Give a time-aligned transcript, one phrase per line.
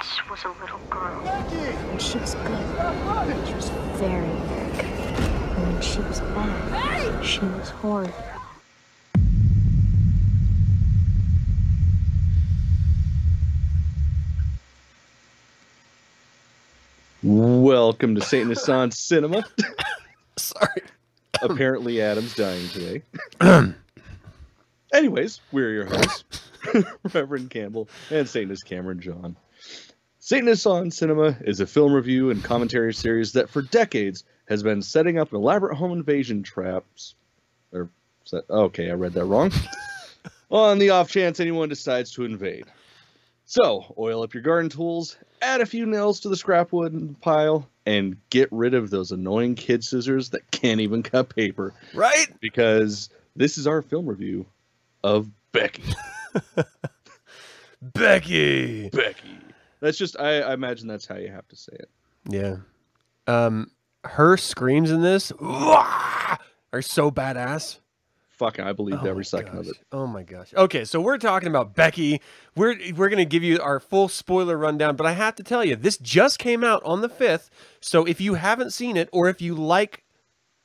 [0.00, 1.28] once was a little girl.
[1.28, 3.46] And she was good.
[3.46, 4.84] She was very, very good.
[4.86, 8.14] And when she was bad, she was horrible.
[17.22, 19.44] Welcome to Satanist on Cinema.
[20.38, 20.82] Sorry.
[21.42, 23.02] Apparently, Adam's dying today.
[24.94, 26.42] Anyways, we're your hosts,
[27.12, 29.36] Reverend Campbell and Satanist Cameron John.
[30.22, 34.82] Satanist on Cinema is a film review and commentary series that for decades has been
[34.82, 37.14] setting up elaborate home invasion traps.
[37.72, 37.88] Or,
[38.24, 39.50] set, okay, I read that wrong.
[40.50, 42.66] on the off chance anyone decides to invade.
[43.46, 47.66] So, oil up your garden tools, add a few nails to the scrap wood pile,
[47.86, 51.72] and get rid of those annoying kid scissors that can't even cut paper.
[51.94, 52.26] Right?
[52.40, 54.44] Because this is our film review
[55.02, 55.82] of Becky.
[57.82, 58.90] Becky.
[58.90, 59.39] Becky.
[59.80, 61.90] That's just I, I imagine that's how you have to say it.
[62.28, 62.56] Yeah.
[63.26, 63.70] Um,
[64.04, 66.38] her screams in this are
[66.82, 67.78] so badass.
[68.28, 69.76] Fucking, I believed Oh every second of it.
[69.92, 70.54] Oh my gosh.
[70.54, 72.22] Okay, so we're talking about Becky.
[72.56, 75.76] We're we're gonna give you our full spoiler rundown, but I have to tell you,
[75.76, 77.50] this just came out on the fifth.
[77.80, 80.04] So if you haven't seen it, or if you like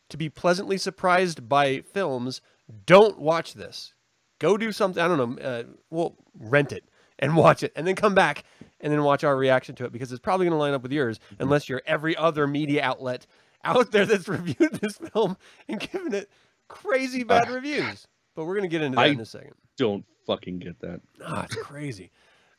[0.08, 2.39] to be pleasantly surprised by films,
[2.86, 3.93] don't watch this.
[4.39, 5.03] Go do something.
[5.03, 5.43] I don't know.
[5.43, 6.86] Uh, well, rent it
[7.19, 8.44] and watch it, and then come back
[8.81, 10.91] and then watch our reaction to it because it's probably going to line up with
[10.91, 13.25] yours, unless you're every other media outlet
[13.63, 16.30] out there that's reviewed this film and given it
[16.67, 18.08] crazy bad reviews.
[18.36, 19.53] But we're going to get into that I- in a second.
[19.77, 21.02] Don't fucking get that.
[21.25, 22.11] Ah, it's crazy.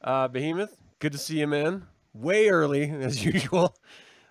[0.02, 1.86] Uh, Behemoth, good to see you, man.
[2.14, 3.74] Way early as usual.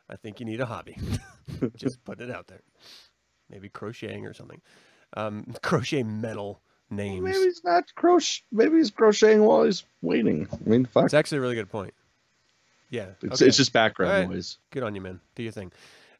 [0.10, 0.98] I think you need a hobby.
[1.76, 2.62] Just put it out there.
[3.50, 4.62] Maybe crocheting or something.
[5.18, 7.24] Um, crochet metal names.
[7.24, 8.44] Maybe he's not crochet.
[8.52, 10.48] Maybe he's crocheting while he's waiting.
[10.52, 11.06] I mean, fuck.
[11.06, 11.94] It's actually a really good point.
[12.90, 13.08] Yeah.
[13.22, 13.48] It's, okay.
[13.48, 14.30] it's just background right.
[14.30, 14.58] noise.
[14.72, 15.20] Good on you, man.
[15.36, 15.72] Do your thing.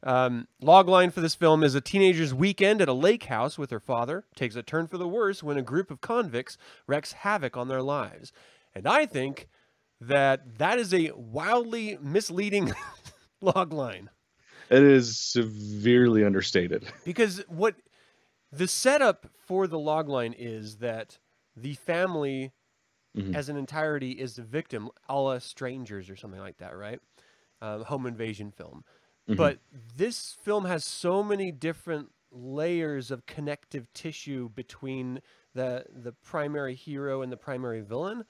[0.02, 3.70] Um, log line for this film is a teenager's weekend at a lake house with
[3.70, 6.56] her father takes a turn for the worse when a group of convicts
[6.86, 8.32] wreaks havoc on their lives.
[8.74, 9.48] And I think
[10.00, 12.74] that that is a wildly misleading
[13.40, 14.10] log line
[14.68, 16.84] It is severely understated.
[17.04, 17.74] because what
[18.52, 21.18] the setup for the log line is that
[21.56, 22.52] the family
[23.14, 23.34] Mhm.
[23.34, 27.00] as an entirety is the victim, a la Strangers or something like that, right?
[27.60, 28.84] Um, home invasion film.
[29.28, 29.36] Mhm.
[29.36, 35.20] But this film has so many different layers of connective tissue between
[35.54, 38.24] the the primary hero and the primary villain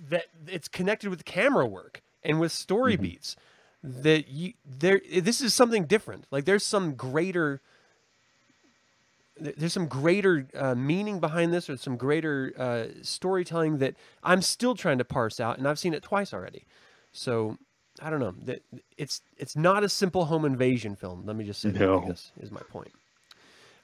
[0.00, 3.36] that it's connected with camera work and with story beats
[3.82, 7.60] that you there this is something different like there's some greater
[9.38, 14.74] there's some greater uh, meaning behind this or some greater uh, storytelling that i'm still
[14.74, 16.64] trying to parse out and i've seen it twice already
[17.12, 17.58] so
[18.00, 18.62] i don't know that
[18.96, 22.00] it's it's not a simple home invasion film let me just say that I No.
[22.06, 22.92] guess is my point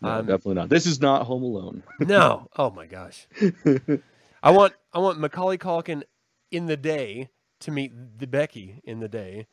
[0.00, 0.68] No, Um, definitely not.
[0.68, 1.82] This is not Home Alone.
[2.00, 2.48] no.
[2.56, 3.26] Oh my gosh.
[4.42, 6.02] I want I want Macaulay Culkin
[6.50, 7.28] in the day
[7.60, 9.46] to meet the Becky in the day,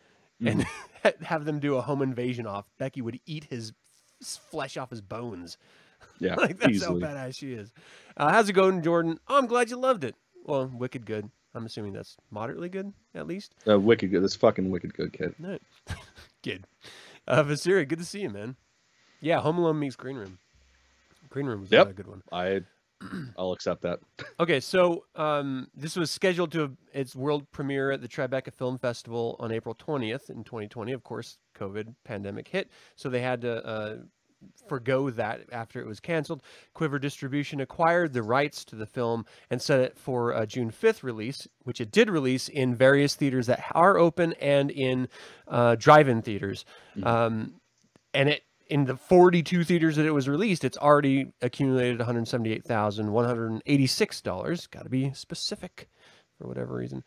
[0.46, 0.66] and
[1.24, 2.66] have them do a home invasion off.
[2.78, 3.74] Becky would eat his
[4.24, 5.58] flesh off his bones.
[6.20, 7.02] Yeah, like that's easily.
[7.02, 7.72] how badass she is.
[8.16, 9.20] Uh, how's it going, Jordan?
[9.28, 10.16] Oh, I'm glad you loved it.
[10.46, 11.30] Well, wicked good.
[11.54, 13.56] I'm assuming that's moderately good, at least.
[13.68, 14.24] Uh, wicked good.
[14.24, 15.34] This fucking wicked good kid.
[15.40, 15.62] Right.
[16.44, 16.66] good.
[17.28, 18.56] Uh, Vasiri, good to see you, man.
[19.22, 20.38] Yeah, Home Alone meets Green Room.
[21.30, 21.90] Green Room was Yep.
[21.90, 22.22] a good one.
[22.32, 22.62] I,
[23.38, 24.00] I'll accept that.
[24.40, 29.36] Okay, so um, this was scheduled to its world premiere at the Tribeca Film Festival
[29.40, 30.92] on April 20th in 2020.
[30.92, 33.96] Of course, COVID pandemic hit, so they had to uh,
[34.68, 36.44] forgo that after it was canceled.
[36.74, 41.04] Quiver Distribution acquired the rights to the film and set it for a June 5th
[41.04, 45.08] release, which it did release in various theaters that are open and in
[45.48, 46.66] uh, drive-in theaters.
[47.04, 47.56] Um,
[48.14, 54.72] and it in the 42 theaters that it was released, it's already accumulated $178,186.
[54.72, 55.88] Got to be specific
[56.38, 57.04] for whatever reason.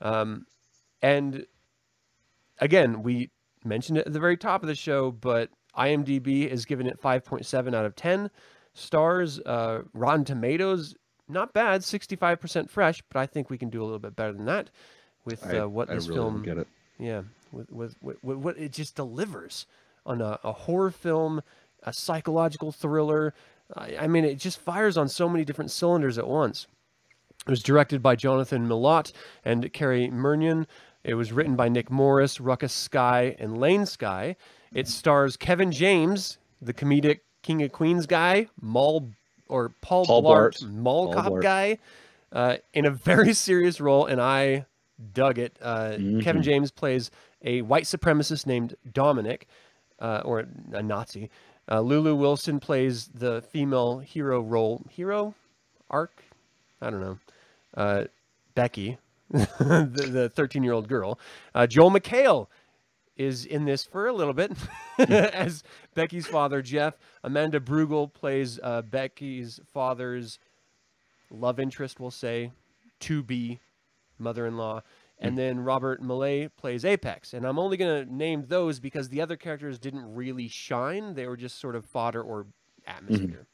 [0.00, 0.46] Um,
[1.02, 1.46] and
[2.58, 3.30] again, we
[3.64, 7.74] mentioned it at the very top of the show, but IMDb is giving it 5.7
[7.74, 8.30] out of 10
[8.74, 9.40] stars.
[9.40, 10.94] Uh, Rotten Tomatoes,
[11.28, 14.46] not bad, 65% fresh, but I think we can do a little bit better than
[14.46, 14.70] that
[15.24, 16.68] with uh, what I this really film get it.
[16.98, 17.22] yeah,
[17.52, 19.66] with, with, with, with what it just delivers
[20.06, 21.42] on a, a horror film,
[21.82, 23.34] a psychological thriller.
[23.76, 26.66] I, I mean, it just fires on so many different cylinders at once.
[27.46, 29.12] It was directed by Jonathan Milott
[29.44, 30.66] and Cary Murnion.
[31.02, 34.36] It was written by Nick Morris, Ruckus Skye, and Lane Skye.
[34.74, 39.08] It stars Kevin James, the comedic King of Queens guy, Maul
[39.48, 40.70] or Paul, Paul Blart, Blart.
[40.70, 41.42] Mall Paul Cop Blart.
[41.42, 41.78] guy,
[42.32, 44.66] uh, in a very serious role, and I
[45.12, 45.56] dug it.
[45.60, 46.44] Uh, Kevin Mhm.
[46.44, 47.10] James plays
[47.42, 49.48] a white supremacist named Dominick,
[49.98, 51.30] uh, or a Nazi.
[51.70, 54.82] Uh, Lulu Wilson plays the female hero role.
[54.90, 55.34] Hero
[55.88, 56.22] arc?
[56.80, 57.18] I don't know.
[57.76, 58.04] Uh,
[58.54, 58.98] Becky,
[59.30, 61.18] the 13 year old girl.
[61.54, 62.46] Uh, Joel McHale
[63.20, 64.52] is in this for a little bit
[64.98, 65.62] as
[65.94, 66.94] Becky's father, Jeff.
[67.22, 70.38] Amanda Brugel plays uh, Becky's father's
[71.30, 72.50] love interest, we'll say,
[73.00, 73.60] to be
[74.18, 74.82] mother in law.
[75.22, 77.34] And then Robert Maillet plays Apex.
[77.34, 81.12] And I'm only going to name those because the other characters didn't really shine.
[81.12, 82.46] They were just sort of fodder or
[82.86, 83.46] atmosphere.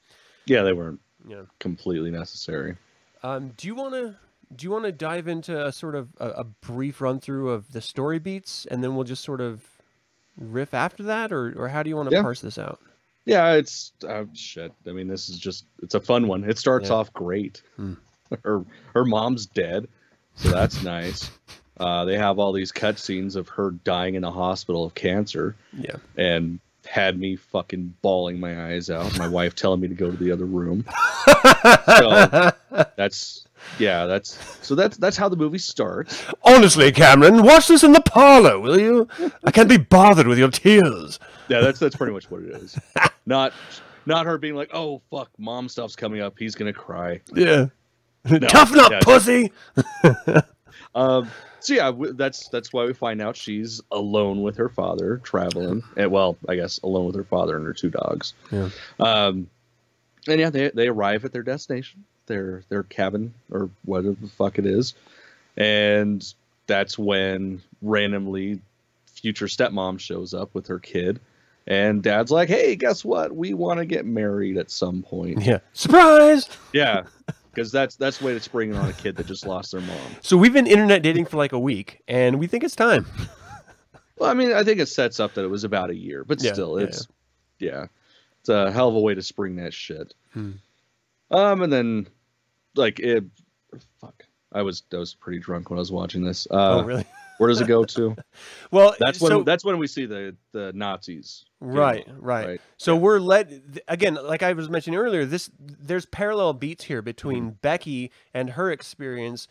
[0.44, 1.42] Yeah, they weren't Yeah.
[1.58, 2.76] completely necessary.
[3.24, 4.14] Um, do you want to
[4.54, 7.72] do you want to dive into a sort of a, a brief run through of
[7.72, 9.62] the story beats, and then we'll just sort of
[10.38, 12.22] riff after that, or or how do you want to Yeah.
[12.22, 12.80] parse this out?
[13.24, 14.72] Yeah, it's uh, shit.
[14.86, 16.44] I mean, this is just it's a fun one.
[16.44, 16.96] It starts Yeah.
[16.96, 17.62] off great.
[17.76, 17.94] Hmm.
[18.44, 18.64] her
[18.94, 19.88] her mom's dead,
[20.36, 21.30] so that's nice.
[21.78, 25.96] Uh, they have all these cutscenes of her dying in a hospital of cancer, Yeah.
[26.16, 29.18] and had me fucking bawling my eyes out.
[29.18, 30.84] My wife telling me to go to the other room.
[31.98, 32.52] so
[32.96, 33.46] that's
[33.78, 36.24] yeah, that's so that's that's how the movie starts.
[36.42, 39.08] Honestly, Cameron, watch this in the parlor, will you?
[39.44, 41.18] I can't be bothered with your tears.
[41.48, 42.78] Yeah, that's that's pretty much what it is.
[43.26, 43.52] Not
[44.06, 46.38] not her being like, oh fuck, mom stuff's coming up.
[46.38, 47.20] He's gonna cry.
[47.34, 47.66] Yeah.
[48.24, 49.00] Toughen up, yeah.
[49.02, 49.52] pussy.
[50.96, 55.18] Um, so yeah, w- that's that's why we find out she's alone with her father,
[55.18, 55.82] traveling.
[55.96, 58.32] And well, I guess alone with her father and her two dogs.
[58.50, 58.70] Yeah.
[58.98, 59.48] Um,
[60.26, 64.58] and yeah, they they arrive at their destination, their their cabin or whatever the fuck
[64.58, 64.94] it is,
[65.56, 66.34] and
[66.66, 68.60] that's when randomly
[69.06, 71.20] future stepmom shows up with her kid.
[71.68, 73.34] And dad's like, "Hey, guess what?
[73.34, 75.58] We want to get married at some point." Yeah.
[75.72, 76.48] Surprise.
[76.72, 77.04] Yeah,
[77.56, 79.96] because that's that's the way to spring on a kid that just lost their mom.
[80.20, 83.06] So we've been internet dating for like a week, and we think it's time.
[84.18, 86.42] Well, I mean, I think it sets up that it was about a year, but
[86.42, 87.06] Yeah, still, yeah, it's
[87.58, 87.86] yeah.
[88.40, 90.14] it's a hell of a way to spring that shit.
[90.32, 90.52] Hmm.
[91.30, 92.08] Um, and then
[92.76, 93.24] like it,
[94.00, 96.46] fuck, I was I was pretty drunk when I was watching this.
[96.50, 97.04] Uh, oh, really?
[97.38, 98.16] Where does it go to?
[98.70, 101.44] Well, That's when so, that's when we see the the Nazis.
[101.60, 102.60] right, right, right.
[102.76, 105.24] So we're led again, like I was mentioning earlier.
[105.24, 107.56] This there's parallel beats here between Mm-hmm.
[107.62, 109.46] Becky and her experience,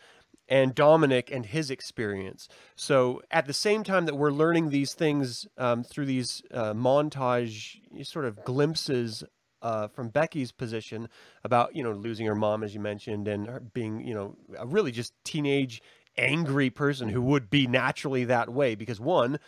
[0.48, 2.48] and Dominick and his experience.
[2.76, 7.78] So at the same time that we're learning these things um, through these uh, montage
[8.04, 9.24] sort of glimpses.
[9.62, 11.08] Uh, from Becky's position
[11.42, 14.92] about you know losing her mom as you mentioned and her being you know really
[14.92, 15.80] just teenage
[16.18, 19.38] angry person who would be naturally that way because one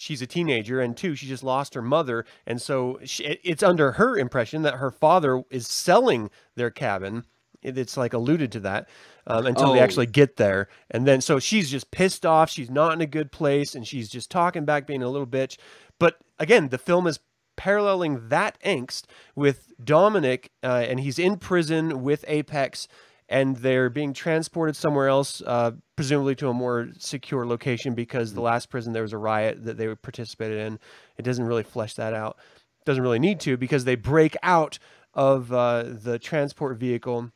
[0.00, 2.24] she's a teenager and two she just lost her mother.
[2.46, 7.24] And so she, it's under her impression that her father is selling their cabin.
[7.62, 8.88] It's like alluded to that
[9.26, 9.82] um, until they Oh.
[9.82, 10.68] actually get there.
[10.92, 12.48] And then so she's just pissed off.
[12.48, 15.56] She's not in a good place and she's just talking back being a little bitch.
[15.98, 17.18] But again the film is
[17.56, 22.86] paralleling that angst with dominick uh, and he's in prison with apex
[23.28, 28.40] and they're being transported somewhere else, uh, presumably to a more secure location because the
[28.40, 30.78] last prison there was a riot that they participated in.
[31.18, 32.38] It doesn't really flesh that out.
[32.86, 34.78] Doesn't really need to because they break out
[35.12, 37.30] of uh, the transport vehicle,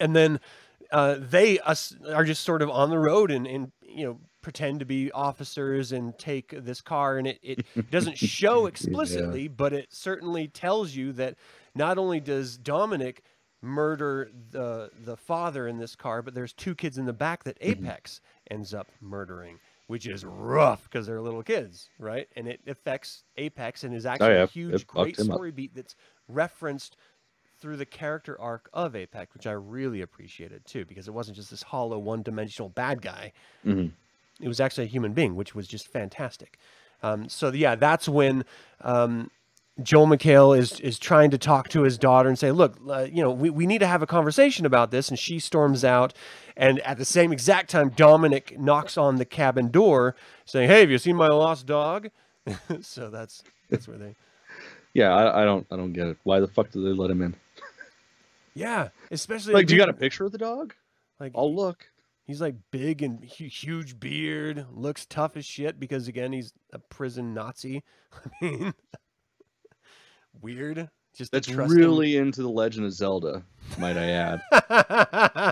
[0.00, 0.40] and then
[0.90, 4.80] uh, they us, are just sort of on the road and, and you know pretend
[4.80, 9.86] to be officers and take this car and it, it doesn't show explicitly but it
[9.90, 11.36] certainly tells you that
[11.74, 13.22] not only does dominick
[13.62, 17.58] murder the the father in this car, but there's two kids in the back that
[17.60, 22.28] Apex ends up murdering, which is rough because they're little kids, right?
[22.36, 25.36] And it affects Apex and is actually yeah, a huge, great him up.
[25.36, 25.96] story beat that's
[26.28, 26.96] referenced
[27.60, 31.50] through the character arc of Apex, which I really appreciated too, because it wasn't just
[31.50, 33.32] this hollow, one-dimensional bad guy.
[33.66, 33.92] Mhm.
[34.40, 36.58] It was actually a human being, which was just fantastic.
[37.02, 38.44] Um, so yeah, that's when
[38.80, 39.30] um,
[39.82, 43.22] Joel McHale is is trying to talk to his daughter and say, "Look, uh, you
[43.22, 46.14] know, we, we need to have a conversation about this." And she storms out,
[46.56, 50.90] and at the same exact time, Dominick knocks on the cabin door, saying, "Hey, have
[50.90, 52.10] you seen my lost dog?"
[52.80, 54.14] so that's that's where they,
[54.94, 56.16] Yeah, I, I don't I don't get it.
[56.24, 57.34] Why the fuck did they let him in?
[58.54, 60.74] yeah, especially Like, do you got a picture of the dog?
[61.18, 61.86] like I'll look.
[62.26, 67.34] he's like big and huge beard, looks tough as shit because again he's a prison
[67.34, 67.82] Nazi.
[68.12, 68.74] I mean,
[70.40, 70.88] weird.
[71.16, 71.78] Just That's trust him.
[71.78, 73.42] really into the Legend of Zelda,
[73.78, 74.40] might I add.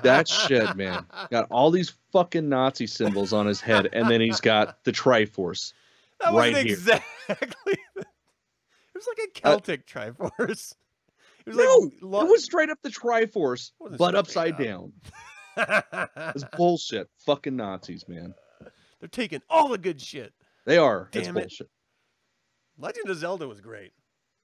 [0.04, 1.04] that shit, man.
[1.30, 5.72] Got all these fucking Nazi symbols on his head, and then he's got the Triforce.
[6.20, 6.74] That right wasn't here.
[6.74, 7.76] exactly.
[7.96, 8.06] it
[8.92, 10.74] was like a uh, Celtic Triforce.
[11.46, 14.58] It was No, like lo- it was straight up the Triforce, but upside up.
[14.58, 14.92] down.
[16.34, 17.08] It's bullshit.
[17.24, 18.34] Fucking Nazis, man.
[18.98, 20.32] They're taking all the good shit.
[20.66, 21.08] They are.
[21.12, 21.40] it's Damn it.
[21.42, 21.68] bullshit.
[22.78, 23.92] Legend of Zelda was great.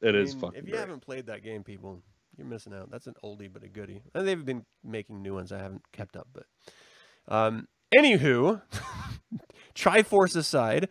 [0.05, 0.59] It I is fucking.
[0.59, 0.81] If you great.
[0.81, 2.03] haven't played that game, people,
[2.37, 2.91] you're missing out.
[2.91, 4.03] That's an oldie but a goodie.
[4.15, 5.53] And they've been making new ones.
[5.53, 6.47] I haven't kept up, but
[7.29, 8.63] um, anywho,
[9.75, 10.89] Triforce aside,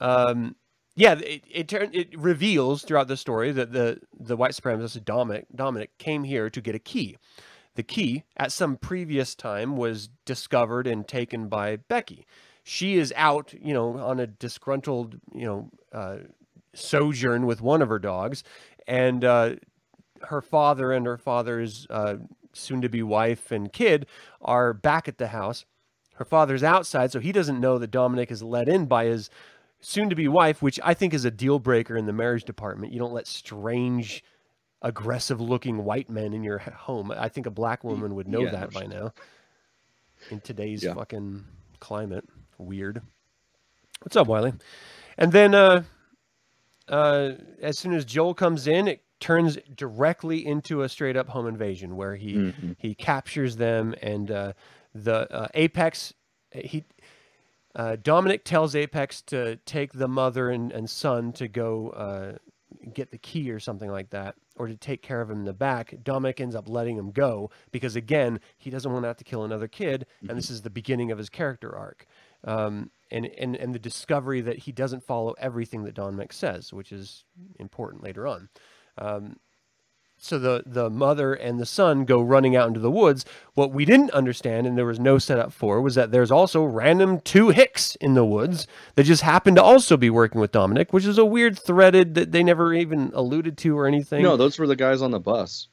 [0.00, 0.56] um,
[0.96, 5.46] yeah, it it, turn, it reveals throughout the story that the the white supremacist Dominick
[5.54, 7.16] Dominick came here to get a key.
[7.76, 12.26] The key at some previous time was discovered and taken by Becky.
[12.64, 16.16] She is out, you know, on a disgruntled, you know, uh,
[16.74, 18.44] sojourn with one of her dogs,
[18.86, 19.56] and uh,
[20.22, 22.16] her father and her father's uh,
[22.52, 24.06] soon-to-be wife and kid
[24.42, 25.64] are back at the house.
[26.14, 29.30] Her father's outside, so he doesn't know that Dominick is let in by his
[29.80, 32.92] soon-to-be wife, which I think is a deal breaker in the marriage department.
[32.92, 34.22] You don't let strange,
[34.82, 37.10] aggressive-looking white men in your home.
[37.10, 39.12] I think a black woman would know Yeah, that by now.
[40.30, 40.92] In today's Yeah.
[40.92, 41.46] fucking
[41.78, 43.00] climate, weird.
[44.02, 44.52] What's up, Wiley?
[45.16, 45.84] And then uh,
[46.90, 47.32] uh,
[47.62, 51.96] as soon as Joel comes in, it turns directly into a straight up home invasion
[51.96, 52.76] where he Mhm.
[52.78, 54.52] he captures them and uh,
[54.94, 56.12] the uh, Apex
[56.52, 56.84] he
[57.76, 62.38] uh, Dominick tells Apex to take the mother and, and son to go uh,
[62.92, 65.52] get the key or something like that, or to take care of him in the
[65.52, 65.94] back.
[66.02, 69.44] Dominick ends up letting him go because again he doesn't want to have to kill
[69.44, 72.06] another kid, and this is the beginning of his character arc.
[72.42, 76.72] Um, and, and and the discovery that he doesn't follow everything that Don Dominick says,
[76.72, 77.24] which is
[77.58, 78.48] important later on.
[78.98, 79.36] Um,
[80.22, 83.24] so the the mother and the son go running out into the woods.
[83.54, 87.20] What we didn't understand, and there was no setup for, was that there's also random
[87.20, 91.06] two Hicks in the woods that just happened to also be working with Dominick, which
[91.06, 94.22] is a weird threaded that they never even alluded to or anything.
[94.22, 95.68] No, those were the guys on the bus.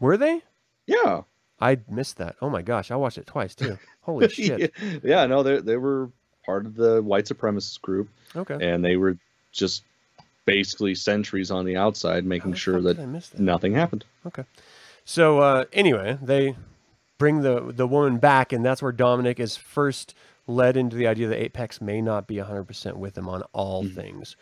[0.00, 0.42] were they?
[0.86, 1.22] Yeah.
[1.60, 2.36] I missed that.
[2.40, 3.78] Oh my gosh, I watched it twice too.
[4.02, 4.72] Holy shit.
[5.02, 6.10] yeah, no, they they were
[6.46, 8.56] part of the white supremacist group, Okay.
[8.60, 9.16] and they were
[9.52, 9.82] just
[10.44, 13.40] basically sentries on the outside, making sure that did I miss that?
[13.40, 14.04] nothing happened.
[14.26, 14.44] Okay.
[15.04, 16.54] So uh, anyway, they
[17.18, 20.14] bring the the woman back, and that's where Dominick is first
[20.46, 24.34] led into the idea that Apex may not be 100% with him on all things.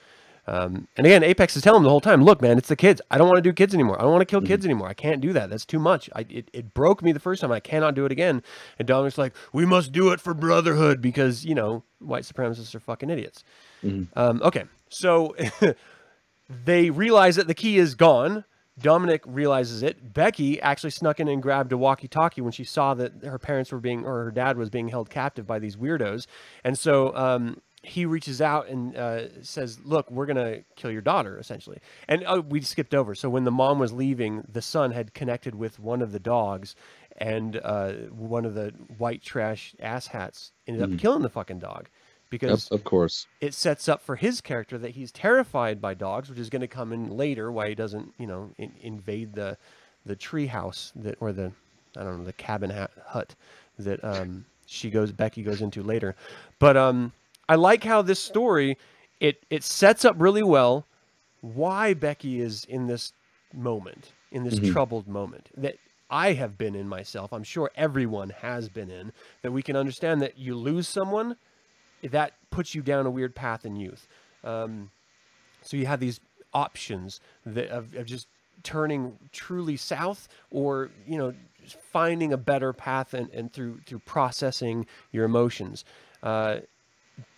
[0.49, 3.01] Um, and again, Apex is telling him the whole time, look, man, it's the kids.
[3.11, 3.99] I don't want to do kids anymore.
[3.99, 4.89] I don't want to kill kids anymore.
[4.89, 5.51] I can't do that.
[5.51, 6.09] That's too much.
[6.15, 7.51] I, it, it broke me the first time.
[7.51, 8.43] I cannot do it again.
[8.79, 12.81] And Dominick's like, we must do it for brotherhood because, you know, white supremacists are
[12.81, 13.43] fucking idiots.
[14.15, 14.65] Um, okay.
[14.89, 15.35] So
[16.65, 18.45] they realize that the key is gone.
[18.79, 20.13] Dominick realizes it.
[20.13, 23.81] Becky actually snuck in and grabbed a walkie-talkie when she saw that her parents were
[23.81, 26.27] being, or her dad was being held captive by these weirdos.
[26.63, 31.39] And so um, he reaches out and uh, says, "Look, we're gonna kill your daughter,
[31.39, 31.79] essentially."
[32.09, 33.15] And uh, we skipped over.
[33.15, 36.75] So when the mom was leaving, the son had connected with one of the dogs,
[37.19, 41.89] and uh, one of the white trash asshats ended up killing the fucking dog
[42.29, 43.27] because Of, of course.
[43.41, 46.69] it sets up for his character that he's terrified by dogs, which is going to
[46.69, 47.53] come in later.
[47.53, 49.57] Why he doesn't, you know, in, invade the
[50.05, 51.53] the tree house that or the
[51.97, 52.71] I don't know the cabin
[53.07, 53.35] hut
[53.79, 56.17] that um, she goes Becky goes into later.
[56.59, 57.13] But um,
[57.49, 58.77] I like how this story
[59.21, 60.87] it it sets up really well
[61.41, 63.13] why Becky is in this
[63.55, 65.77] moment in this troubled moment that
[66.11, 67.33] I have been in myself.
[67.33, 69.13] I'm sure everyone has been in
[69.43, 71.37] that we can understand that you lose someone
[72.03, 74.07] that puts you down a weird path in youth.
[74.45, 74.91] Um,
[75.63, 76.21] so you have these
[76.55, 78.29] options that of, of just
[78.63, 84.01] turning truly south, or you know, just finding a better path and, and through through
[84.01, 85.85] processing your emotions.
[86.23, 86.59] Uh,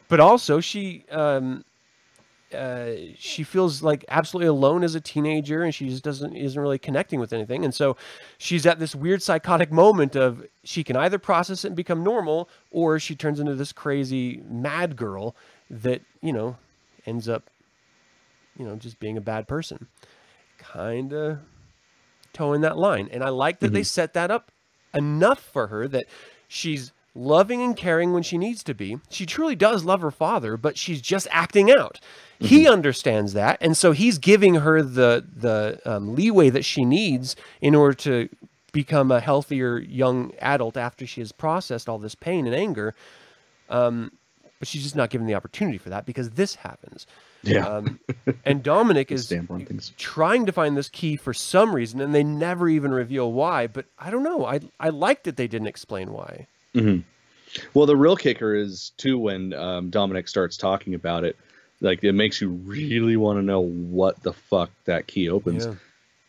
[0.09, 1.65] but also, she um,
[2.55, 6.79] uh, she feels like absolutely alone as a teenager, and she just doesn't isn't really
[6.79, 7.65] connecting with anything.
[7.65, 7.97] And so,
[8.39, 12.49] she's at this weird psychotic moment of she can either process it and become normal,
[12.71, 15.37] or she turns into this crazy mad girl
[15.69, 16.57] that you know
[17.07, 17.51] ends up
[18.59, 19.87] you know just being a bad person.
[20.57, 21.39] Kind of
[22.33, 24.51] towing that line, and I like that they set that up
[24.95, 26.07] enough for her that
[26.49, 28.99] she's loving and caring when she needs to be.
[29.11, 32.01] She truly does love her father, but she's just acting out.
[32.41, 37.35] He understands that, and so he's giving her the the um, leeway that she needs
[37.61, 38.29] in order to
[38.73, 42.95] become a healthier young adult after she has processed all this pain and anger.
[43.69, 44.13] Um,
[44.59, 47.07] but she's just not given the opportunity for that because this happens.
[47.43, 47.67] Yeah.
[47.67, 48.01] Um,
[48.45, 49.93] and Dominick is Stamp on things.
[49.97, 53.67] trying to find this key for some reason, and they never even reveal why.
[53.67, 54.45] But I don't know.
[54.45, 56.47] I I liked that they didn't explain why.
[56.75, 61.37] Well, the real kicker is too when um, Dominick starts talking about it.
[61.81, 65.75] Like it makes you really want to know what the fuck that key opens Yeah.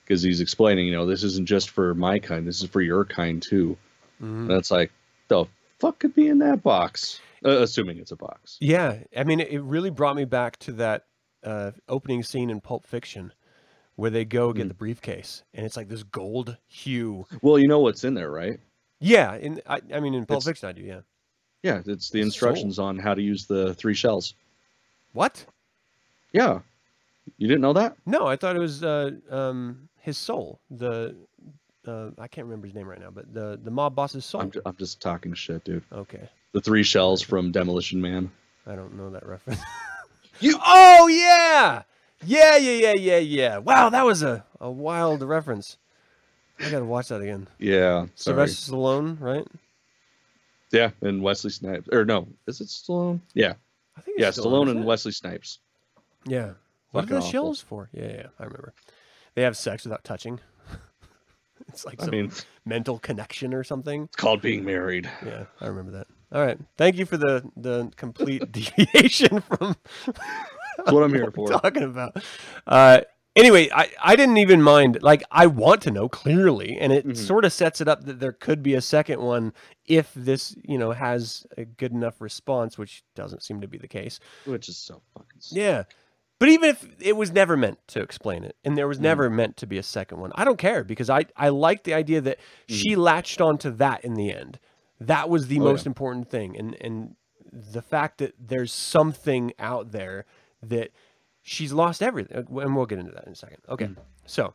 [0.05, 0.85] because he's explaining.
[0.87, 2.47] You know, this isn't just for my kind.
[2.47, 3.75] This is for your kind too.
[4.21, 4.41] Mhm.
[4.43, 4.91] And it's like,
[5.27, 5.45] the
[5.79, 7.19] fuck could be in that box?
[7.43, 8.57] Uh, assuming it's a box.
[8.59, 11.05] Yeah, I mean, it really brought me back to that
[11.43, 13.31] uh, opening scene in Pulp Fiction,
[13.95, 14.69] where they go get Mm.
[14.69, 17.25] the briefcase, and it's like this gold hue.
[17.41, 18.59] Well, you know what's in there, right?
[18.99, 20.81] Yeah, in I, I mean, in Pulp It's- Fiction, I do.
[20.81, 21.01] Yeah.
[21.61, 22.25] Yeah, it's the Soul.
[22.25, 24.33] instructions on how to use the three shells.
[25.13, 25.45] What?
[26.31, 26.59] Yeah.
[27.37, 27.97] You didn't know that?
[28.05, 30.59] No, I thought it was uh, um, his soul.
[30.71, 31.15] The
[31.85, 34.41] uh, I can't remember his name right now, but the the mob boss's soul.
[34.41, 35.83] I'm, I'm just talking shit, dude.
[35.91, 38.31] okay, The three shells from Demolition Man.
[38.65, 39.59] I don't know that reference.
[40.41, 41.83] You- Oh yeah,
[42.25, 43.57] yeah, yeah, yeah, yeah, yeah.
[43.57, 45.77] Wow, that was a a wild reference.
[46.59, 47.47] I gotta watch that again.
[47.57, 48.01] Yeah.
[48.15, 48.35] Sorry.
[48.35, 49.47] Sylvester Stallone, right?
[50.71, 51.87] Yeah, and Wesley Snipes.
[51.91, 53.21] Or no, is it Stallone?
[53.33, 53.53] Yeah.
[53.97, 54.85] I think Yeah, it's Stallone and?
[54.85, 55.59] Wesley Snipes.
[56.25, 56.51] Yeah.
[56.91, 57.29] What are the awful.
[57.31, 57.89] shells for?
[57.93, 58.73] Yeah, yeah, I remember.
[59.35, 60.39] They have sex without touching.
[61.69, 62.31] it's like I some mean,
[62.65, 64.03] mental connection or something.
[64.03, 65.09] it's called being married.
[65.25, 66.07] Yeah, I remember that.
[66.31, 66.59] All right.
[66.77, 69.75] Thank you for the the complete deviation from
[70.77, 71.47] That's what I'm here for.
[71.49, 72.23] talking about.
[72.67, 73.01] Uh,
[73.39, 74.99] anyway, I, I didn't even mind.
[75.01, 77.17] Like, I want to know clearly, and it Mhm.
[77.17, 79.53] sort of sets it up that there could be a second one
[79.87, 83.87] if this, you know, has a good enough response, which doesn't seem to be the
[83.87, 84.19] case.
[84.45, 85.39] Which is so fucking.
[85.51, 85.83] Yeah.
[86.39, 89.01] But even if it was never meant to explain it, and there was Mhm.
[89.01, 91.93] never meant to be a second one, I don't care because I, I like the
[91.93, 94.57] idea that she latched onto that in the end.
[95.01, 95.63] That was the Mm-hmm.
[95.63, 95.89] Oh, most yeah.
[95.89, 96.57] important thing.
[96.57, 97.15] And and
[97.51, 100.25] the fact that there's something out there
[100.61, 100.91] that
[101.49, 102.37] she's lost everything.
[102.37, 103.57] uh, And we'll get into that in a second.
[103.67, 103.85] Okay.
[103.85, 103.97] Mm.
[104.25, 104.53] So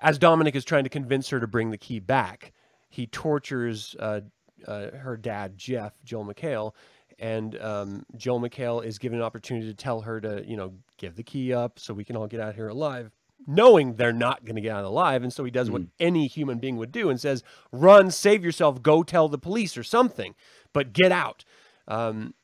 [0.00, 2.52] as Dominick is trying to convince her to bring the key back,
[2.88, 4.20] he tortures uh,
[4.66, 6.72] uh, her dad, Jeff, Joel McHale,
[7.18, 11.16] and um, Joel McHale is given an opportunity to tell her to, you know, give
[11.16, 13.10] the key up so we can all get out here alive,
[13.46, 15.22] knowing they're not going to get out alive.
[15.22, 18.82] And so he does what any human being would do and says, "Run, save yourself,
[18.82, 20.34] go tell the police or something,
[20.72, 21.44] but get out."
[21.86, 22.34] Um,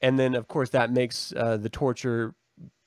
[0.00, 2.34] and then, of course, that makes uh, the torture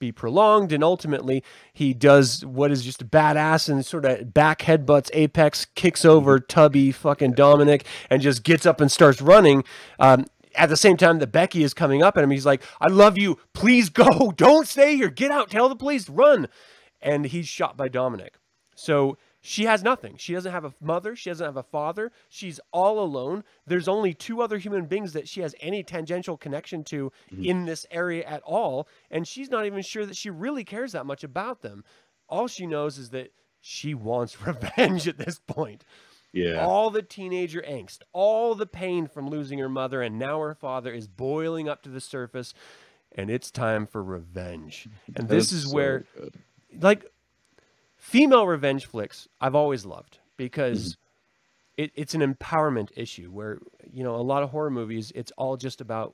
[0.04, 4.60] be prolonged, and ultimately he does what is just a badass and sort of back
[4.60, 9.64] headbutts Apex, kicks over tubby fucking Dominick, and just gets up and starts running.
[10.00, 12.88] Um, at the same time that Becky is coming up at him, he's like, "I
[12.88, 13.40] love you.
[13.54, 14.32] Please go.
[14.38, 15.10] Don't stay here.
[15.10, 15.50] Get out.
[15.50, 16.10] Tell the police.
[16.10, 16.48] Run."
[17.02, 18.36] And he's shot by Dominick.
[18.76, 20.16] So she has nothing.
[20.18, 21.18] She doesn't have a mother.
[21.18, 22.14] She doesn't have a father.
[22.30, 23.44] She's all alone.
[23.68, 27.44] There's only two other human beings that she has any tangential connection to mm-hmm.
[27.44, 28.88] in this area at all.
[29.12, 31.84] And she's not even sure that she really cares that much about them.
[32.30, 35.84] All she knows is that she wants revenge at this point.
[36.32, 36.66] Yeah.
[36.66, 40.94] All the teenager angst, all the pain from losing her mother, and now her father
[40.94, 42.54] is boiling up to the surface.
[43.12, 44.88] And it's time for revenge.
[45.18, 46.06] And this That's is where
[46.80, 47.06] like
[48.04, 50.82] female revenge flicks I've always loved because
[51.78, 51.84] Mm-hmm.
[51.84, 53.60] it, it's an empowerment issue where
[53.92, 56.14] you know a lot of horror movies it's all just about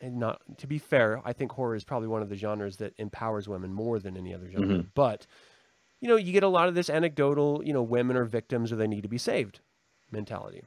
[0.00, 2.94] and not to be fair I think horror is probably one of the genres that
[2.98, 4.78] empowers women more than any other genre.
[4.78, 4.86] Mhm.
[4.94, 5.26] but
[6.00, 8.76] you know you get a lot of this anecdotal you know women are victims or
[8.76, 9.60] they need to be saved
[10.10, 10.62] mentality.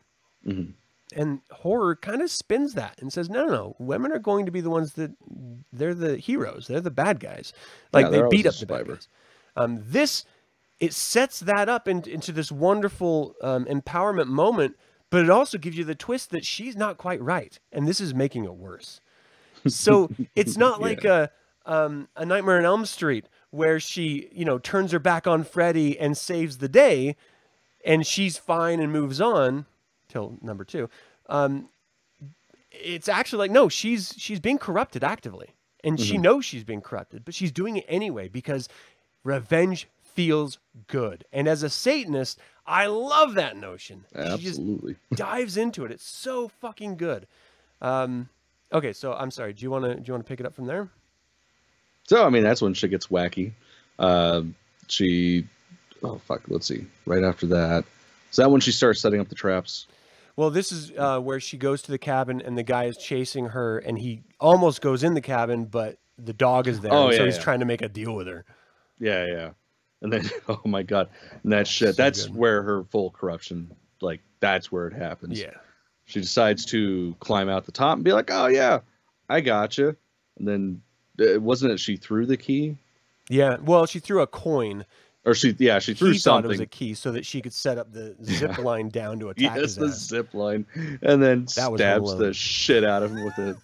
[0.48, 0.74] Mhm.
[1.16, 3.76] and horror kind of spins that and says no no no.
[3.80, 5.12] Women are going to be the ones that
[5.74, 6.68] they're the heroes.
[6.68, 7.52] They're the bad guys.
[7.92, 9.08] Like Yeah, they beat up the the bad guys
[9.60, 10.26] um, this
[10.80, 14.76] it sets that up in, into this wonderful um, empowerment moment
[15.10, 18.14] but it also gives you the twist that she's not quite right and this is
[18.14, 19.02] making it worse.
[19.68, 21.32] So it's not like a
[21.66, 26.00] um, a nightmare on elm street where she you know turns her back on freddy
[26.00, 27.16] and saves the day
[27.86, 29.66] and she's fine and moves on
[30.08, 30.90] till number two.
[31.28, 31.70] Um,
[32.72, 37.26] it's actually like no she's she's being corrupted actively and she knows she's being corrupted
[37.26, 38.70] but she's doing it anyway because
[39.24, 44.96] revenge feels good and as a satanist i love that notion she just Absolutely.
[45.16, 47.28] dives into it it's so fucking good
[47.82, 48.28] um,
[48.74, 50.56] okay so i'm sorry do you want to do you want to pick it up
[50.56, 50.90] from there
[52.08, 53.52] So I mean, that's when shit gets wacky.
[54.00, 54.42] Uh,
[54.88, 55.46] she,
[56.02, 56.86] oh fuck, let's see.
[57.06, 57.84] Right after that,
[58.32, 59.86] is that when she starts setting up the traps?
[60.36, 63.48] Well, this is uh, where she goes to the cabin and the guy is chasing
[63.50, 67.16] her, and he almost goes in the cabin, but the dog is there, Oh, and
[67.18, 67.44] so he's yeah.
[67.44, 68.44] trying to make a deal with her.
[69.00, 69.50] Yeah, yeah.
[70.02, 71.10] And then, oh my god,
[71.44, 71.96] and that shit.
[71.96, 72.36] So that's good.
[72.36, 75.40] where her full corruption, like, that's where it happens.
[75.40, 75.52] Yeah,
[76.06, 78.80] She decides to climb out the top and be like, "Oh yeah,
[79.30, 79.96] I got you."
[80.38, 80.82] And then,
[81.20, 82.78] uh, wasn't it she threw the key,
[83.30, 83.58] yeah.
[83.62, 84.86] Well, she threw a coin.
[85.26, 85.54] or she?
[85.60, 87.92] Yeah, she threw he thought it was a key so that she could set up
[87.92, 90.00] the zip line down to attack Yes, the ass.
[90.08, 90.66] zip line,
[91.02, 93.58] and then That stabs the shit out of him with a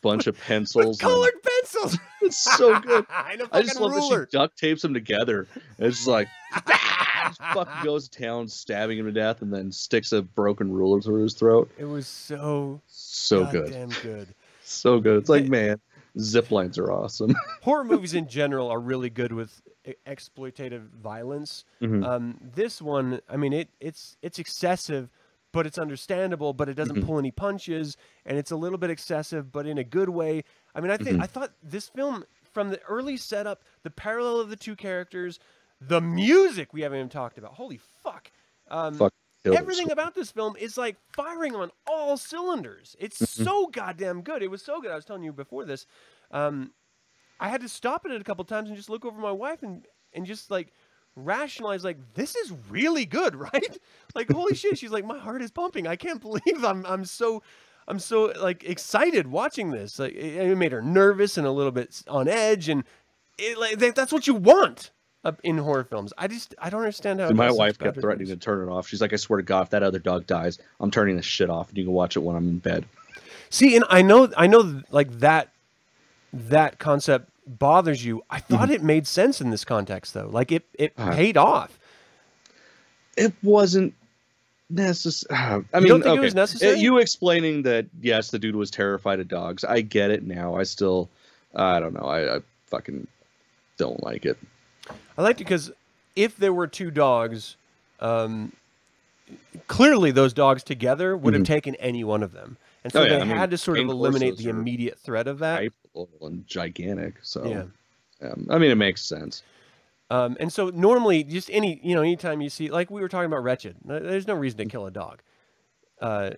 [0.00, 0.86] bunch of pencils.
[0.86, 1.98] With and- colored pencils.
[2.24, 3.04] It's so good.
[3.10, 4.20] I, I just love ruler.
[4.20, 5.48] that she duct tapes them together.
[5.80, 6.28] It's just like,
[6.66, 11.00] just fucking goes to town, stabbing him to death, and then sticks a broken ruler
[11.00, 11.68] through his throat.
[11.78, 14.28] It was so So good, goddamn good.
[14.62, 15.16] so good.
[15.18, 15.80] It's like man,
[16.20, 17.34] zip lines are awesome.
[17.62, 19.60] Horror movies in general are really good with
[20.06, 21.64] exploitative violence.
[21.82, 22.06] Mhm.
[22.06, 25.08] Um, this one, I mean, it it's it's excessive,
[25.52, 26.52] but it's understandable.
[26.52, 27.06] But it doesn't Mhm.
[27.06, 30.44] pull any punches, and it's a little bit excessive, but in a good way.
[30.74, 31.22] I mean, I think Mhm.
[31.22, 35.38] I thought this film from the early setup, the parallel of the two characters,
[35.80, 37.54] the music we haven't even talked about.
[37.54, 38.30] Holy fuck!
[38.68, 39.12] Um, Fuck,
[39.44, 42.94] everything about this film is like firing on all cylinders.
[42.98, 43.44] It's Mm-hmm.
[43.44, 44.42] so goddamn good.
[44.42, 44.90] It was so good.
[44.90, 45.86] I was telling you before this.
[46.30, 46.72] Um,
[47.40, 49.86] I had to stop it a couple times and just look over my wife and
[50.14, 50.72] and just like
[51.16, 53.78] rationalize like this is really good, right?
[54.14, 54.78] Like holy shit.
[54.78, 55.86] She's like my heart is pumping.
[55.86, 57.42] I can't believe I'm I'm so
[57.88, 59.98] I'm so like excited watching this.
[59.98, 62.84] Like it, it made her nervous and a little bit on edge and
[63.38, 64.90] it like that, that's what you want
[65.42, 66.12] in horror films.
[66.18, 68.38] I just I don't understand how it my wife kept threatening things.
[68.38, 68.88] to turn it off.
[68.88, 71.50] She's like, I swear to God, if that other dog dies, I'm turning this shit
[71.50, 72.84] off, and you can watch it when I'm in bed.
[73.50, 75.50] See, and I know, I know, like that,
[76.32, 78.22] that concept bothers you.
[78.30, 80.28] I thought it made sense in this context, though.
[80.28, 81.12] Like it, it Ah.
[81.14, 81.78] paid off.
[83.16, 83.94] It wasn't
[84.70, 85.64] necessary.
[85.74, 86.20] I mean, think it okay.
[86.20, 86.72] was necessary?
[86.72, 89.64] Uh, You explaining that yes, the dude was terrified of dogs.
[89.64, 90.56] I get it now.
[90.56, 91.10] I still,
[91.54, 92.06] I don't know.
[92.06, 93.06] I, I fucking
[93.76, 94.38] don't like it.
[95.18, 95.70] I liked it because
[96.16, 97.56] if there were two dogs,
[98.00, 98.52] um,
[99.66, 103.08] clearly those dogs together would have taken any one of them, and so Mm-hmm.
[103.08, 105.62] Oh, yeah, they I mean, had to sort of eliminate the immediate threat of that.
[106.20, 107.16] And gigantic.
[107.22, 107.44] So
[108.20, 108.28] Yeah.
[108.30, 109.42] um, I mean, it makes sense.
[110.10, 113.26] Um, and so normally, just any you know, anytime you see, like we were talking
[113.26, 115.22] about Wretched, there's no reason to kill a dog.
[116.00, 116.32] Uh,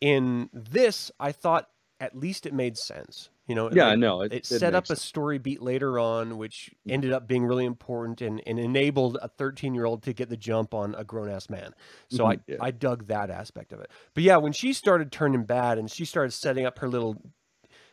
[0.00, 1.68] in this, I thought
[2.00, 3.30] at least it made sense.
[3.46, 5.98] You know, Yeah, like, no, it- it, it set up makes a story beat later
[5.98, 10.12] on, which ended up being really important and, and enabled a 13 year old to
[10.12, 11.74] get the jump on a grown ass man.
[12.08, 12.56] So Mhm, I yeah.
[12.60, 13.90] I dug that aspect of it.
[14.14, 17.16] But yeah, when she started turning bad and she started setting up her little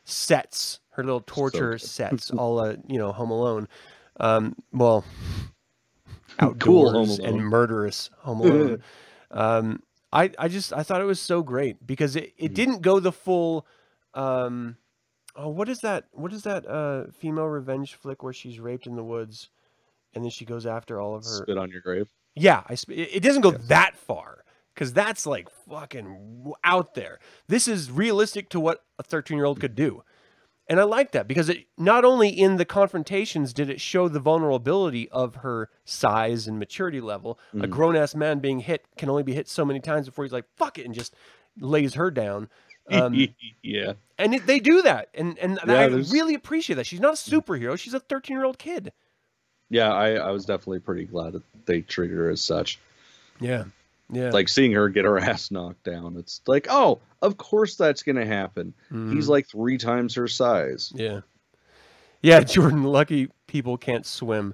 [0.05, 1.81] sets, her little torture good.
[1.81, 3.67] sets, all uh, you know, Home Alone.
[4.19, 5.03] Um, well,
[6.39, 8.83] Cool outdoors and murderous Home Alone.
[9.31, 12.99] um, I I just I thought it was so great because it, it didn't go
[12.99, 13.67] the full.
[14.13, 14.77] Um,
[15.35, 16.05] oh, what is that?
[16.11, 19.49] What is that uh, female revenge flick where she's raped in the woods,
[20.13, 21.43] and then she goes after all of her.
[21.43, 22.07] Spit on your grave.
[22.35, 24.44] Yeah, I, sp- it it doesn't go that far
[24.75, 27.19] because that's like fucking out there.
[27.47, 30.03] This is realistic to what a 13 year old could do.
[30.67, 34.19] And I like that because it not only in the confrontations did it show the
[34.19, 37.37] vulnerability of her size and maturity level.
[37.59, 40.31] A grown ass man being hit can only be hit so many times before he's
[40.33, 41.13] like, fuck it, and just
[41.59, 42.49] lays her down.
[42.89, 43.13] Um,
[43.63, 43.93] yeah.
[44.17, 45.09] and it, they do that.
[45.13, 46.87] And, and Yeah, I there's- really appreciate that.
[46.87, 48.91] She's not a superhero, she's a 13 year old kid.
[49.69, 52.79] Yeah, I, I was definitely pretty glad that they treated her as such.
[53.39, 53.65] Yeah.
[54.11, 54.29] Yeah.
[54.29, 58.25] Like seeing her get her ass knocked down, it's like, oh, of course that's gonna
[58.25, 58.73] happen.
[58.91, 59.15] Mm-hmm.
[59.15, 60.91] He's like three times her size.
[60.95, 61.21] Yeah.
[62.21, 64.53] Yeah, Jordan, lucky people can't swim.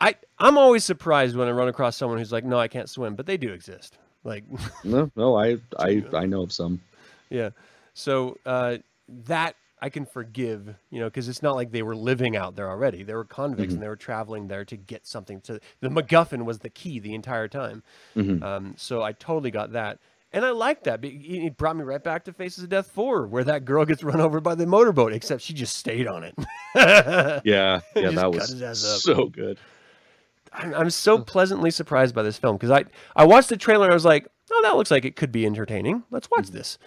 [0.00, 3.14] I I'm always surprised when I run across someone who's like, "No, I can't swim,"
[3.16, 3.98] but they do exist.
[4.24, 4.44] Like,
[4.84, 6.80] No, no, I, I, I know of some.
[7.28, 7.50] yeah.
[7.94, 8.78] So, uh
[9.26, 12.68] that I can forgive, you know, because it's not like they were living out there
[12.68, 13.02] already.
[13.02, 16.58] They were convicts and they were traveling there to get something So the MacGuffin was
[16.58, 17.82] the key the entire time.
[18.14, 18.42] Mhm.
[18.42, 19.98] Um, so I totally got that.
[20.32, 21.00] And I like that.
[21.02, 24.20] It brought me right back to Faces of Death 4, where that girl gets run
[24.20, 26.34] over by the motorboat, except she just stayed on it.
[27.44, 29.00] Yeah, yeah, that was his ass up.
[29.00, 29.58] so good.
[30.52, 32.84] I'm, I'm so pleasantly surprised by this film because I,
[33.16, 35.46] I watched the trailer and I was like, oh, that looks like it could be
[35.46, 36.02] entertaining.
[36.10, 36.56] Let's watch Mm-hmm.
[36.56, 36.78] this.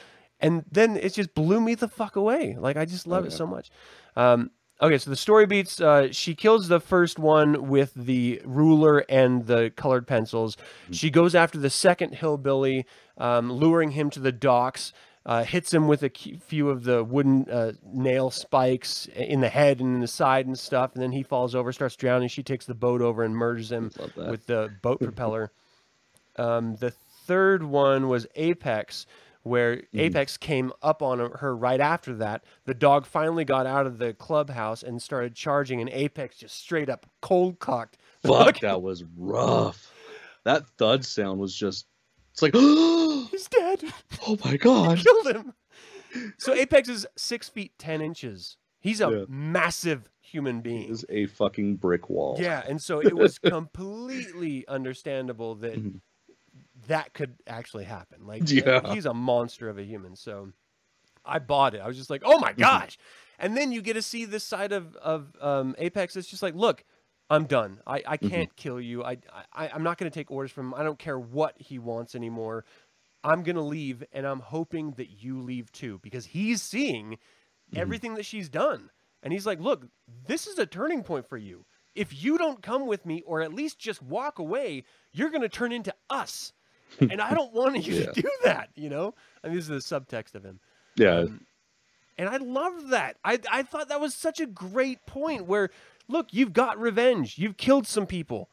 [0.44, 2.56] And then it just blew me the fuck away.
[2.60, 3.38] Like, I just love it Oh, yeah.
[3.38, 3.72] so much.
[4.16, 4.52] Um,
[4.82, 9.46] okay, so the story beats uh, she kills the first one with the ruler and
[9.48, 10.56] the colored pencils.
[10.56, 10.94] Mm-hmm.
[10.94, 12.86] She goes after the second hillbilly,
[13.18, 14.94] um, luring him to the docks.
[15.26, 19.80] Uh, hits him with a few of the wooden uh, nail spikes in the head
[19.80, 22.28] and in the side and stuff, and then he falls over, starts drowning.
[22.28, 25.50] She takes the boat over and murders him with the boat propeller.
[26.36, 26.92] Um, the
[27.26, 29.06] third one was Apex,
[29.44, 30.00] where Mm-hmm.
[30.00, 32.44] Apex came up on her right after that.
[32.66, 36.90] The dog finally got out of the clubhouse and started charging, and Apex just straight
[36.90, 37.98] up cold cocked.
[38.26, 39.92] Fuck, that was rough.
[40.46, 41.86] That thud sound was just.
[42.32, 42.54] It's like,
[43.32, 43.84] He's dead.
[44.28, 44.98] Oh my god.
[45.00, 45.54] Killed him.
[46.38, 48.58] So Apex is six feet ten inches.
[48.80, 49.26] He's a Yeah.
[49.30, 50.90] massive human being.
[50.90, 52.38] is a fucking brick wall.
[52.40, 53.38] Yeah, and so it was
[53.94, 56.02] completely understandable that Mhm.
[56.88, 58.26] That could actually happen.
[58.26, 58.82] Like, Yeah.
[58.84, 60.16] he's a monster of a human.
[60.16, 60.52] So
[61.26, 61.82] I bought it.
[61.82, 62.44] I was just like, oh Mm-hmm.
[62.44, 62.98] my gosh.
[63.40, 66.16] And then you get to see this side of of um, Apex.
[66.16, 66.84] It's just like, look,
[67.30, 67.82] I'm done.
[67.88, 68.30] I, I Mm-hmm.
[68.30, 69.04] can't kill you.
[69.04, 69.18] I,
[69.54, 70.74] I I'm not going to take orders from him.
[70.76, 72.66] I don't care what he wants anymore.
[73.24, 77.18] I'm going to leave, and I'm hoping that you leave too, because he's seeing
[77.74, 77.80] Mm-hmm.
[77.82, 78.90] everything that she's done,
[79.24, 79.88] and he's like, "Look,
[80.28, 81.66] this is a turning point for you.
[81.96, 85.50] If you don't come with me, or at least just walk away, you're going to
[85.50, 86.54] turn into us."
[87.00, 88.06] And I don't want you Yeah.
[88.12, 88.70] to do that.
[88.76, 90.60] You know, I mean, this is the subtext of him.
[90.96, 91.20] Yeah.
[91.20, 91.46] Um,
[92.18, 93.18] and I love that.
[93.26, 95.70] I I thought that was such a great point where
[96.08, 97.38] look, you've got revenge.
[97.38, 98.50] You've killed some people.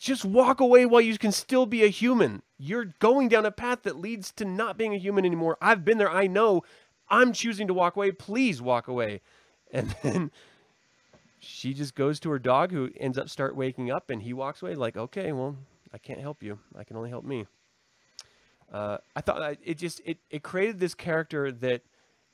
[0.00, 2.42] Just walk away while you can still be a human.
[2.58, 5.56] You're going down a path that leads to not being a human anymore.
[5.62, 6.10] I've been there.
[6.10, 6.62] I know.
[7.08, 8.10] I'm choosing to walk away.
[8.12, 9.20] Please walk away.
[9.70, 10.30] And then
[11.38, 14.62] she just goes to her dog who ends up start waking up and he walks
[14.62, 15.56] away like, "Okay, well,
[15.92, 16.58] I can't help you.
[16.76, 17.46] I can only help me."
[18.72, 21.82] Uh, I thought it just it, it created this character that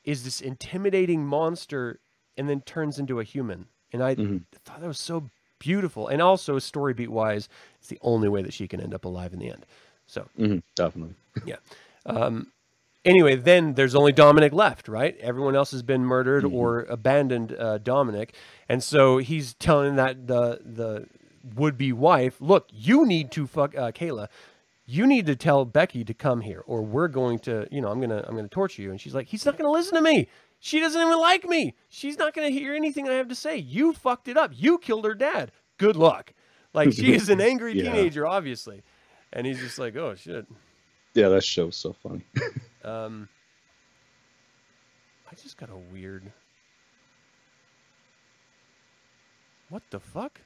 [0.04, 2.00] is this intimidating monster
[2.36, 3.66] and then turns into a human.
[3.92, 4.14] And I
[4.64, 6.08] thought that was so beautiful.
[6.08, 9.32] And also, story beat wise, it's the only way that she can end up alive
[9.32, 9.66] in the end.
[10.06, 11.14] So, Mhm, definitely.
[11.44, 11.56] yeah.
[12.06, 12.52] Um,
[13.04, 15.16] anyway, then there's only Dominick left, right?
[15.18, 18.34] Everyone else has been murdered or abandoned uh, Dominick.
[18.68, 21.06] And so he's telling that the, the
[21.56, 24.28] would be wife, look, you need to fuck uh, Kayla.
[24.92, 28.00] You need to tell Becky to come here, or we're going to, you know, I'm
[28.00, 28.90] gonna, I'm gonna torture you.
[28.90, 30.26] And she's like, he's not gonna listen to me.
[30.58, 31.74] She doesn't even like me.
[31.88, 33.56] She's not gonna hear anything I have to say.
[33.56, 34.50] You fucked it up.
[34.52, 35.52] You killed her dad.
[35.78, 36.32] Good luck.
[36.74, 37.84] Like she is an angry Yeah.
[37.84, 38.82] teenager, obviously.
[39.32, 40.44] And he's just like, oh shit.
[41.14, 42.24] Yeah, that show's so funny.
[42.82, 43.28] Um,
[45.30, 46.32] I just got a weird.
[49.68, 50.40] What the fuck?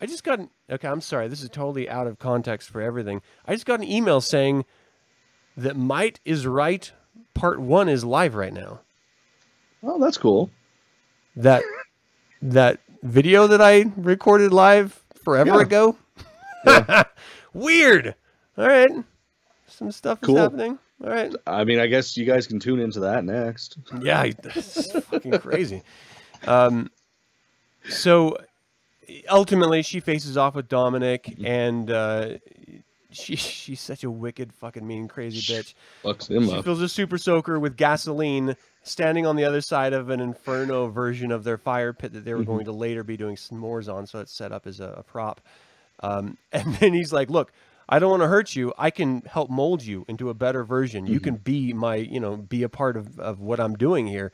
[0.00, 0.50] I just got an.
[0.70, 1.28] Okay, I'm sorry.
[1.28, 3.20] This is totally out of context for everything.
[3.46, 4.64] I just got an email saying
[5.56, 6.90] that Might is Right
[7.34, 8.80] Part One is live right now.
[9.82, 10.50] oh, that's cool.
[11.36, 11.62] That
[12.42, 15.60] that video that I recorded live forever Yeah.
[15.62, 15.96] ago.
[17.54, 18.14] Weird.
[18.56, 18.90] All right.
[19.66, 20.78] Some stuff is happening.
[21.02, 21.34] All right.
[21.46, 23.78] I mean, I guess you guys can tune into that next.
[24.00, 25.82] Yeah, I- this is fucking crazy.
[26.46, 26.90] Um,
[27.88, 28.36] so
[29.30, 32.38] ultimately, she faces off with Dominick, and uh,
[33.10, 35.74] she she's such a wicked, fucking mean, crazy bitch.
[36.04, 36.64] Fucks him She up.
[36.64, 41.32] fills a super soaker with gasoline, standing on the other side of an inferno version
[41.32, 44.06] of their fire pit that they were going to later be doing s'mores on.
[44.06, 45.40] So it's set up as a, a prop.
[46.02, 47.52] Um, and then he's like, "Look,
[47.92, 48.72] I don't want to hurt you.
[48.78, 51.06] I can help mold you into a better version.
[51.08, 54.30] You can be my, you know, be a part of, of what I'm doing here.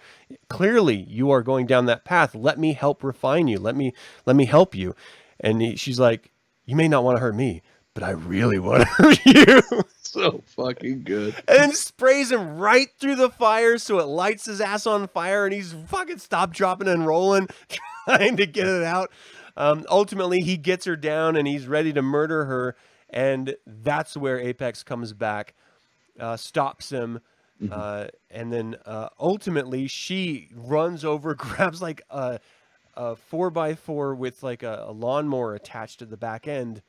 [0.50, 2.34] Clearly, you are going down that path.
[2.34, 3.58] Let me help refine you.
[3.58, 3.94] Let me
[4.26, 4.94] let me help you."
[5.40, 6.30] And he, she's like,
[6.66, 7.62] "You may not want to hurt me,
[7.94, 9.62] but I really want to hurt you."
[10.02, 11.34] so fucking good.
[11.48, 15.52] and sprays him right through the fire so it lights his ass on fire and
[15.52, 17.48] he's fucking stop dropping and rolling
[18.06, 19.10] trying to get it out
[19.58, 22.76] um, ultimately he gets her down and he's ready to murder her
[23.10, 25.54] and that's where apex comes back
[26.20, 27.20] uh, stops him
[27.70, 32.38] uh, and then uh, ultimately she runs over grabs like a,
[32.94, 36.82] a four by four with like a, a lawnmower attached to the back end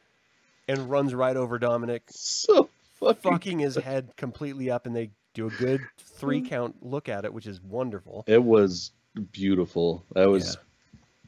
[0.67, 3.31] and runs right over dominick So fucking.
[3.31, 7.33] fucking his head completely up and they do a good three count look at it
[7.33, 8.91] which is wonderful It was
[9.31, 10.03] beautiful.
[10.13, 10.57] That was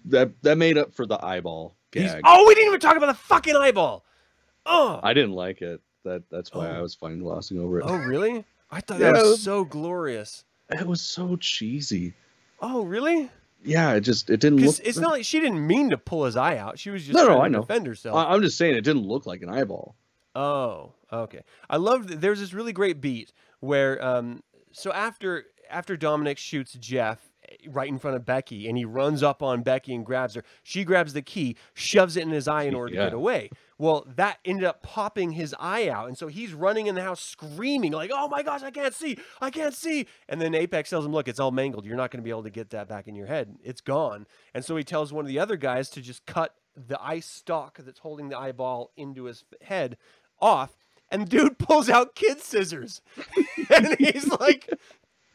[0.06, 2.22] that that made up for the eyeball He's- gag.
[2.26, 4.04] oh we didn't even talk about the fucking eyeball
[4.70, 5.82] oh I didn't like it.
[6.06, 6.78] That that's why Oh.
[6.78, 7.86] I was fine glossing over it.
[7.86, 12.14] oh really i thought Yeah, that was so glorious It was so cheesy.
[12.62, 13.30] oh really
[13.64, 14.80] Yeah, it just it didn't look.
[14.84, 17.24] it's not like she didn't mean to pull his eye out she was just No,
[17.24, 17.62] no, trying I to know.
[17.62, 19.96] defend herself I, I'm just saying it didn't look like an eyeball.
[20.36, 21.42] Oh, okay.
[21.70, 26.74] I love that there's this really great beat where um so after after Dominick shoots
[26.80, 27.20] Jeff
[27.68, 30.44] right in front of Becky and he runs up on Becky and grabs her.
[30.64, 33.50] She grabs the key, shoves it in his eye in order to get away.
[33.78, 36.08] Well, that ended up popping his eye out.
[36.08, 39.18] And so he's running in the house screaming like, "Oh my gosh, I can't see.
[39.40, 41.86] I can't see." And then Apex tells him, "Look, it's all mangled.
[41.86, 43.58] You're not going to be able to get that back in your head.
[43.64, 47.02] It's gone." And so he tells one of the other guys to just cut the
[47.02, 49.98] eye stalk that's holding the eyeball into his head
[50.42, 50.78] off
[51.12, 53.02] and dude pulls out kid scissors
[53.70, 54.70] and he's like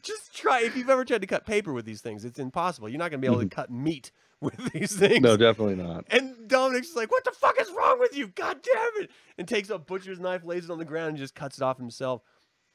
[0.05, 2.99] just try if you've ever tried to cut paper with these things it's impossible you're
[2.99, 6.05] not going to be able to cut meat with these things No, definitely not.
[6.09, 8.27] and Dominick's like, "What the fuck is wrong with you?
[8.27, 11.33] God damn it!" And takes a butcher's knife, lays it on the ground, and just
[11.35, 12.21] cuts it off himself.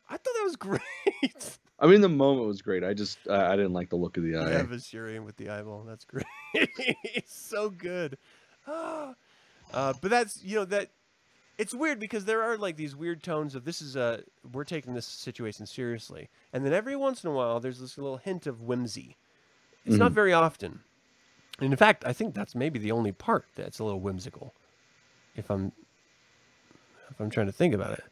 [0.09, 0.81] I thought that was great.
[1.79, 2.83] I mean, the moment was great.
[2.83, 4.51] I just I, I didn't like the look of the eye.
[4.53, 5.85] Yeah, Viserion with the eyeball.
[5.87, 6.25] That's great.
[6.55, 8.16] it's so good.
[8.66, 9.14] Ah.
[9.73, 10.90] uh, but that's you know that
[11.61, 14.94] it's weird because there are like these weird tones of this is a we're taking
[14.94, 18.62] this situation seriously, and then every once in a while there's this little hint of
[18.62, 19.18] whimsy.
[19.85, 20.81] It's not very often.
[21.59, 24.55] And in fact, I think that's maybe the only part that's a little whimsical.
[25.37, 25.73] If I'm
[27.11, 28.05] if I'm trying to think about it.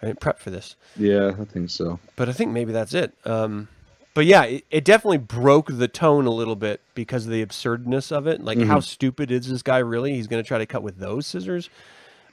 [0.00, 0.76] I didn't prep for this.
[0.96, 1.98] Yeah, I think so.
[2.16, 3.12] But I think maybe that's it.
[3.26, 3.68] Um
[4.14, 8.12] but yeah, it, it definitely broke the tone a little bit because of the absurdness
[8.12, 8.40] of it.
[8.44, 10.14] Like, how stupid is this guy really?
[10.14, 11.68] He's going to try to cut with those scissors.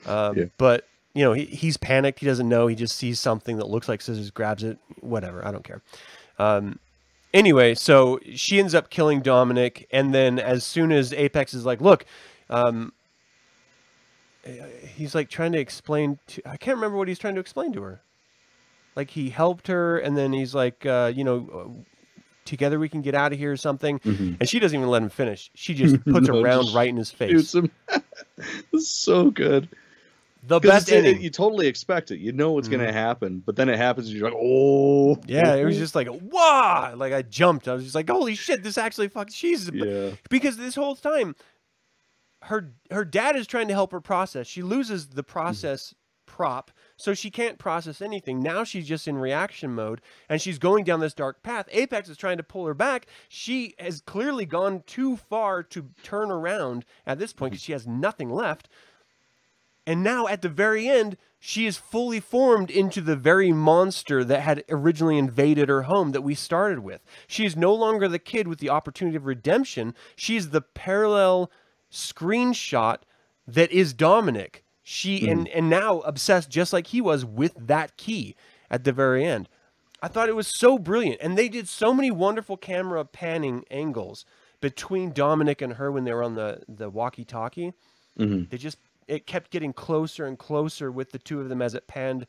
[0.05, 0.45] Um, Yeah.
[0.57, 2.19] But you know, he, he's panicked.
[2.19, 2.67] He doesn't know.
[2.67, 4.77] He just sees something that looks like scissors, grabs it.
[5.01, 5.45] Whatever.
[5.45, 5.81] I don't care.
[6.39, 6.79] Um,
[7.33, 11.81] anyway, so she ends up killing Dominick, and then as soon as Apex is like,
[11.81, 12.05] "Look,"
[12.49, 12.93] um,
[14.47, 14.51] uh,
[14.95, 16.41] he's like trying to explain to.
[16.47, 18.01] I can't remember what he's trying to explain to her.
[18.95, 21.49] Like he helped her, and then he's like, uh, you know.
[21.53, 21.83] Uh,
[22.43, 25.09] Together we can get out of here or something, and she doesn't even let him
[25.09, 25.51] finish.
[25.53, 27.55] She just puts No, a round right in his face.
[28.79, 29.69] So good.
[30.43, 31.21] The best ending.
[31.21, 32.19] you totally expect it.
[32.19, 35.21] You know what's going to happen, but then it happens, and you're like, oh.
[35.27, 36.93] Yeah, it was just like wow!
[36.95, 37.67] Like I jumped.
[37.67, 38.63] I was just like, holy shit!
[38.63, 40.11] This actually fucking she's Yeah.
[40.29, 41.35] because this whole time,
[42.43, 44.47] her her dad is trying to help her process.
[44.47, 46.35] She loses the process mm-hmm.
[46.35, 48.39] prop, so she can't process anything.
[48.39, 51.67] Now she's just in reaction mode, and she's going down this dark path.
[51.71, 53.05] Apex is trying to pull her back.
[53.29, 57.67] She has clearly gone too far to turn around at this point because mm-hmm.
[57.67, 58.69] she has nothing left.
[59.85, 64.41] And now at the very end, she is fully formed into the very monster that
[64.41, 67.01] had originally invaded her home that we started with.
[67.27, 69.95] She is no longer the kid with the opportunity of redemption.
[70.15, 71.51] She's the parallel
[71.91, 72.97] screenshot
[73.47, 74.63] that is Dominick.
[74.83, 75.29] She hmm.
[75.29, 78.35] and and now obsessed just like he was with that key
[78.69, 79.49] at the very end.
[80.01, 81.21] I thought it was so brilliant.
[81.21, 84.25] And they did so many wonderful camera panning angles
[84.59, 87.73] between Dominick and her when they were on the, the walkie talkie.
[88.17, 88.45] Mm-hmm.
[88.49, 88.77] They just
[89.11, 92.25] it kept getting closer and closer with the two of them as it panned,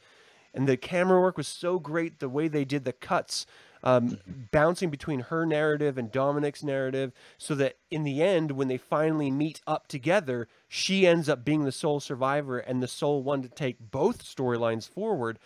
[0.52, 2.18] and the camera work was so great.
[2.18, 3.46] The way they did the cuts,
[3.84, 4.18] um,
[4.50, 9.30] bouncing between her narrative and Dominick's narrative, so that in the end, when they finally
[9.30, 13.48] meet up together, she ends up being the sole survivor and the sole one to
[13.48, 15.38] take both storylines forward.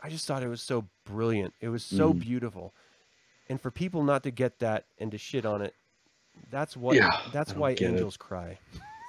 [0.00, 1.54] I just thought it was so brilliant.
[1.60, 2.74] It was so beautiful,
[3.48, 5.76] and for people not to get that and to shit on it,
[6.50, 6.96] that's what.
[6.96, 7.92] Yeah, that's why get it.
[7.92, 8.58] angels cry.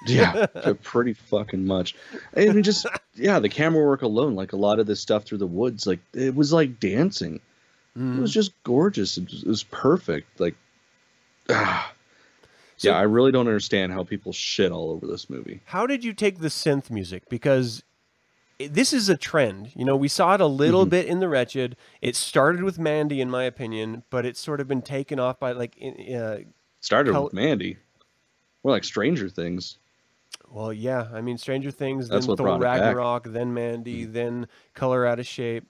[0.06, 0.48] Yeah,
[0.82, 1.96] pretty fucking much.
[2.34, 2.86] And just
[3.16, 6.00] yeah, the camera work alone, like a lot of this stuff through the woods, like
[6.14, 7.40] it was like dancing.
[7.96, 9.18] It was just gorgeous.
[9.18, 10.40] It was, it was perfect.
[10.40, 10.56] Like,
[11.50, 11.94] ah.
[12.78, 15.62] So- yeah, I really don't understand how people shit all over this movie.
[15.66, 17.30] How did you take the synth music?
[17.30, 17.84] Because
[18.60, 19.72] this is a trend.
[19.76, 21.78] You know, we saw it a little bit in The Wretched.
[22.02, 25.52] It started with Mandy, in my opinion, but it's sort of been taken off by
[25.52, 25.78] like,
[26.14, 26.38] uh,
[26.82, 27.78] Started with Mandy.
[28.64, 29.78] We're like Stranger Things.
[30.54, 31.08] Well, yeah.
[31.14, 32.82] I mean, Stranger Things, That's then what Thor brought it back.
[32.82, 35.66] Ragnarok, then Mandy, then Color Out of Shape.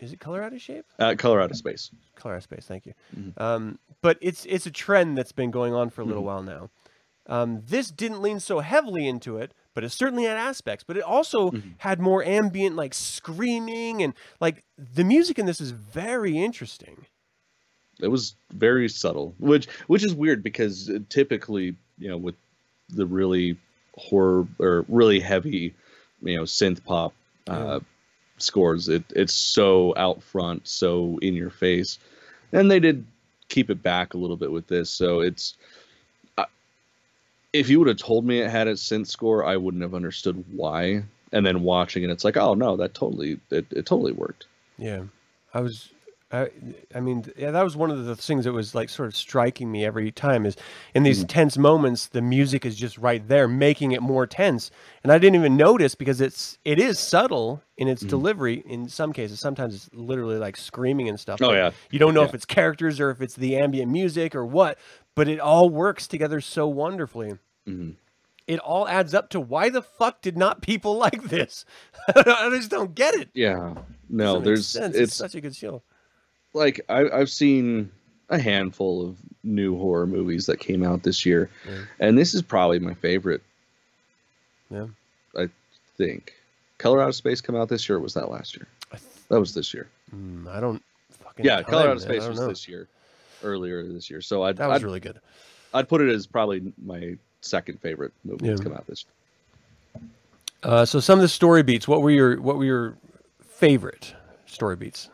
[0.00, 0.84] Is it Color Out of Shape?
[0.98, 1.90] Uh, Color Out of Space.
[2.16, 2.64] Color Out of Space.
[2.66, 2.94] Thank you.
[3.16, 3.40] Mm-hmm.
[3.42, 6.70] Um, but it's it's a trend that's been going on for a little while now.
[7.28, 10.82] Um, this didn't lean so heavily into it, but it certainly had aspects.
[10.84, 11.68] But it also Mm-hmm.
[11.78, 17.06] had more ambient, like screaming, and like the music in this is very interesting.
[18.00, 22.34] It was very subtle, which which is weird because typically, you know, with
[22.88, 23.56] the really
[23.94, 25.74] horror or really heavy,
[26.22, 27.12] you know, synth pop
[27.46, 27.80] uh,
[28.38, 31.98] scores, it it's so out front, so in your face,
[32.52, 33.04] and they did
[33.48, 34.90] keep it back a little bit with this.
[34.90, 35.54] So it's
[36.38, 36.44] uh,
[37.52, 40.44] if you would have told me it had a synth score, I wouldn't have understood
[40.52, 41.04] why.
[41.34, 44.46] And then watching it, it's like, oh no, that totally it, it totally worked.
[44.78, 45.04] Yeah,
[45.54, 45.88] I was.
[46.32, 46.48] I,
[46.94, 49.70] I mean, yeah, that was one of the things that was like sort of striking
[49.70, 50.56] me every time is
[50.94, 54.70] in these tense moments, the music is just right there, making it more tense.
[55.02, 59.12] And I didn't even notice because it's it is subtle in its delivery in some
[59.12, 59.40] cases.
[59.40, 61.40] Sometimes it's literally like screaming and stuff.
[61.42, 61.72] Oh, yeah.
[61.90, 64.78] you don't know if it's characters or if it's the ambient music or what,
[65.14, 67.36] but it all works together so wonderfully.
[67.68, 67.96] Mhm.
[68.46, 71.64] It all adds up to why the fuck did not people like this?
[72.16, 73.28] I just don't get it.
[73.34, 73.74] Yeah,
[74.08, 74.96] no, there's sense.
[74.96, 75.82] it's such a good show.
[76.54, 77.90] Like I, I've seen
[78.28, 81.78] a handful of new horror movies that came out this year, Yeah.
[82.00, 83.42] and this is probably my favorite.
[84.70, 84.86] Yeah.
[85.36, 85.48] I
[85.98, 86.32] think
[86.78, 87.98] Color Out of Space come out this year.
[87.98, 88.66] Or was that last year?
[88.92, 89.88] I th- That was this year.
[90.14, 90.82] Mm, I don't
[91.24, 91.44] fucking.
[91.44, 92.48] Yeah, time, Color Out of Space was know.
[92.48, 92.88] this year,
[93.42, 94.20] earlier this year.
[94.20, 95.20] So I'd That was I'd, really good.
[95.74, 99.04] I'd put it as probably my second favorite movie that's come out this.
[100.62, 101.88] Uh, so some of the story beats.
[101.88, 102.94] What were your What were your
[103.42, 104.14] favorite
[104.46, 105.08] story beats,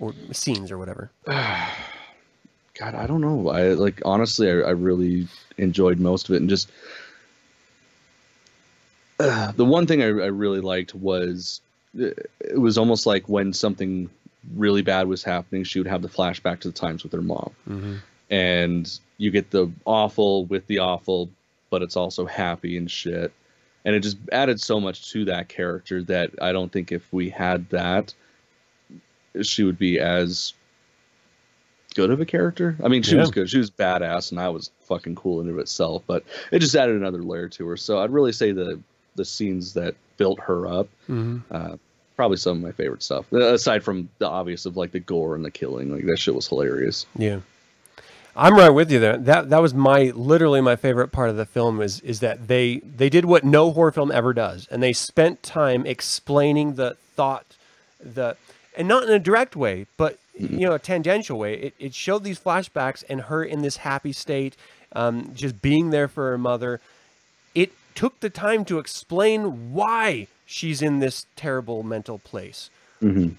[0.00, 1.10] or scenes, or whatever?
[1.26, 3.48] God, I don't know.
[3.48, 5.26] I like honestly, I, I really
[5.56, 6.70] enjoyed most of it, and just
[9.20, 11.60] uh, the one thing I, I really liked was
[12.00, 12.06] uh,
[12.40, 14.08] it was almost like when something
[14.54, 17.50] really bad was happening, she would have the flashback to the times with her mom,
[17.68, 17.94] Mm-hmm.
[18.30, 21.28] and you get the awful with the awful,
[21.70, 23.32] but it's also happy and shit.
[23.84, 27.30] And it just added so much to that character that I don't think if we
[27.30, 28.12] had that,
[29.42, 30.54] she would be as
[31.94, 32.76] good of a character.
[32.82, 33.48] I mean, she was good.
[33.50, 36.02] She was badass, and I was fucking cool in and of itself.
[36.06, 37.76] But it just added another layer to her.
[37.76, 38.80] So I'd really say the
[39.16, 41.42] the scenes that built her up, Mhm.
[41.50, 41.76] uh,
[42.16, 43.24] probably some of my favorite stuff.
[43.32, 46.34] Uh, Aside from the obvious of like the gore and the killing, like that shit
[46.36, 47.04] was hilarious.
[47.16, 47.40] Yeah.
[48.36, 49.16] I'm right with you there.
[49.18, 52.76] That that was my literally my favorite part of the film is is that they
[52.96, 57.56] they did what no horror film ever does, and they spent time explaining the thought,
[57.98, 58.36] the
[58.78, 61.54] and not in a direct way, but you know a tangential way.
[61.54, 64.56] It it showed these flashbacks and her in this happy state,
[64.92, 66.80] um, just being there for her mother.
[67.54, 72.70] It took the time to explain why she's in this terrible mental place.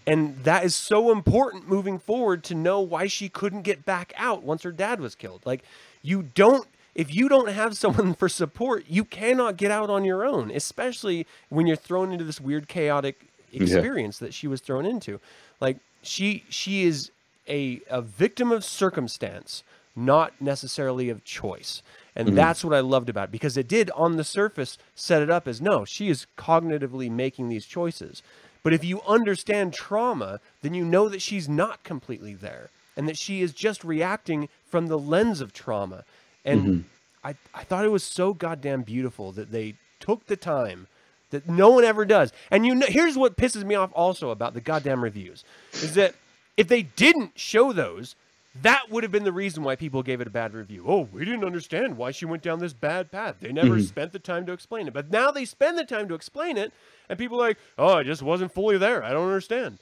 [0.05, 4.43] And that is so important moving forward to know why she couldn't get back out
[4.43, 5.41] once her dad was killed.
[5.45, 5.63] Like,
[6.01, 6.65] you don't,
[6.95, 11.27] if you don't have someone for support, you cannot get out on your own, especially
[11.49, 15.19] when you're thrown into this weird, chaotic experience that she was thrown into.
[15.59, 17.11] Like, she, she is
[17.47, 19.63] a, a victim of circumstance,
[19.95, 21.81] not necessarily of choice.
[22.15, 22.35] And mm-hmm.
[22.35, 25.47] that's what I loved about it because it did, on the surface, set it up
[25.47, 28.21] as no, she is cognitively making these choices.
[28.63, 33.17] But if you understand trauma, then you know that she's not completely there and that
[33.17, 36.03] she is just reacting from the lens of trauma.
[36.43, 36.79] And mm-hmm.
[37.23, 40.87] I, I thought it was so goddamn beautiful that they took the time
[41.31, 42.31] that no one ever does.
[42.51, 46.15] And you know, here's what pisses me off also about the goddamn reviews is that
[46.57, 48.15] if they didn't show those,
[48.61, 50.83] that would have been the reason why people gave it a bad review.
[50.87, 53.35] Oh, we didn't understand why she went down this bad path.
[53.39, 53.83] They never mm-hmm.
[53.83, 54.93] spent the time to explain it.
[54.93, 56.73] But now they spend the time to explain it,
[57.07, 59.03] and people are like, oh, I just wasn't fully there.
[59.03, 59.79] I don't understand.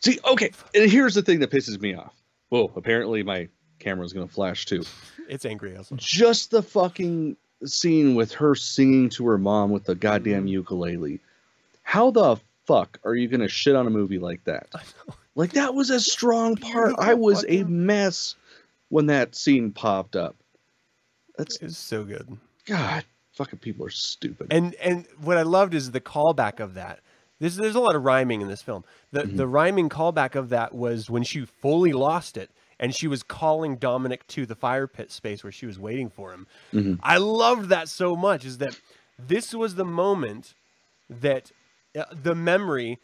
[0.00, 2.14] See, okay, and here's the thing that pisses me off.
[2.50, 4.82] Whoa, apparently my camera's gonna flash too.
[5.28, 5.96] It's angry also.
[5.96, 10.48] Just the fucking scene with her singing to her mom with the goddamn Mm-hmm.
[10.48, 11.20] ukulele.
[11.82, 12.36] How the
[12.66, 14.68] fuck are you gonna shit on a movie like that?
[15.34, 16.94] Like that was a strong part.
[16.98, 18.34] I was a mess
[18.88, 20.36] when that scene popped up.
[21.36, 22.36] That's It's so good.
[22.66, 24.48] God, fucking people are stupid.
[24.50, 27.00] And and what I loved is the callback of that.
[27.38, 28.84] There's there's a lot of rhyming in this film.
[29.12, 33.22] The the rhyming callback of that was when she fully lost it and she was
[33.22, 36.46] calling Dominick to the fire pit space where she was waiting for him.
[37.02, 38.80] I loved that so much is that
[39.18, 40.54] this was the moment
[41.10, 41.50] that
[41.98, 42.98] uh, the memory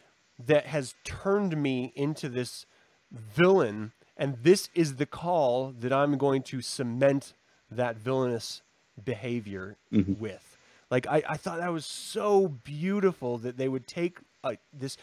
[0.45, 2.65] that has turned me into this
[3.11, 7.33] villain and this is the call that I'm going to cement
[7.69, 8.61] that villainous
[9.03, 9.75] behavior
[10.19, 10.57] with.
[10.89, 14.95] Like I, I thought that was so beautiful that they would take uh, this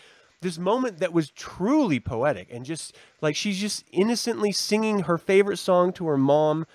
[0.42, 5.56] this moment that was truly poetic and just like she's just innocently singing her favorite
[5.58, 6.66] song to her mom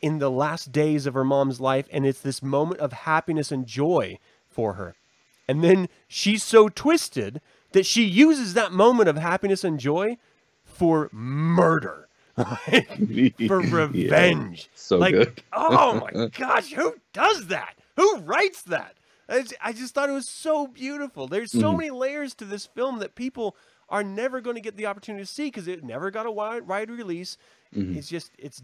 [0.00, 3.66] in the last days of her mom's life and it's this moment of happiness and
[3.66, 4.18] joy
[4.48, 4.94] for her.
[5.48, 7.40] And then she's so twisted
[7.72, 10.18] that she uses that moment of happiness and joy
[10.64, 12.08] for murder.
[12.36, 12.80] For
[13.46, 14.68] Yeah, revenge.
[14.74, 15.42] so like, good.
[15.52, 17.74] oh my gosh, who does that?
[17.96, 18.96] Who writes that?
[19.28, 21.26] I just, thought it was so beautiful.
[21.26, 21.78] There's so Mhm.
[21.78, 23.56] many layers to this film that people
[23.88, 26.66] are never going to get the opportunity to see because it never got a wide,
[26.66, 27.36] wide release.
[27.74, 27.96] Mhm.
[27.96, 28.62] It's just it's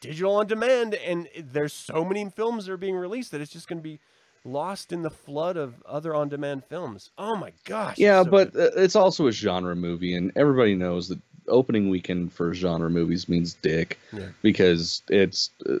[0.00, 3.68] digital on demand, and there's so many films that are being released that it's just
[3.68, 3.98] going to be
[4.44, 7.10] lost in the flood of other on-demand films.
[7.18, 7.98] Oh my gosh!
[7.98, 8.72] Yeah, so but good.
[8.76, 11.18] it's also a genre movie, and everybody knows that
[11.48, 14.28] opening weekend for genre movies means dick Yeah.
[14.42, 15.78] because it's uh,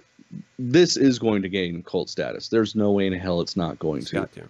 [0.58, 2.48] this is going to gain cult status.
[2.48, 4.16] There's no way in hell it's not going it's to.
[4.16, 4.48] got to.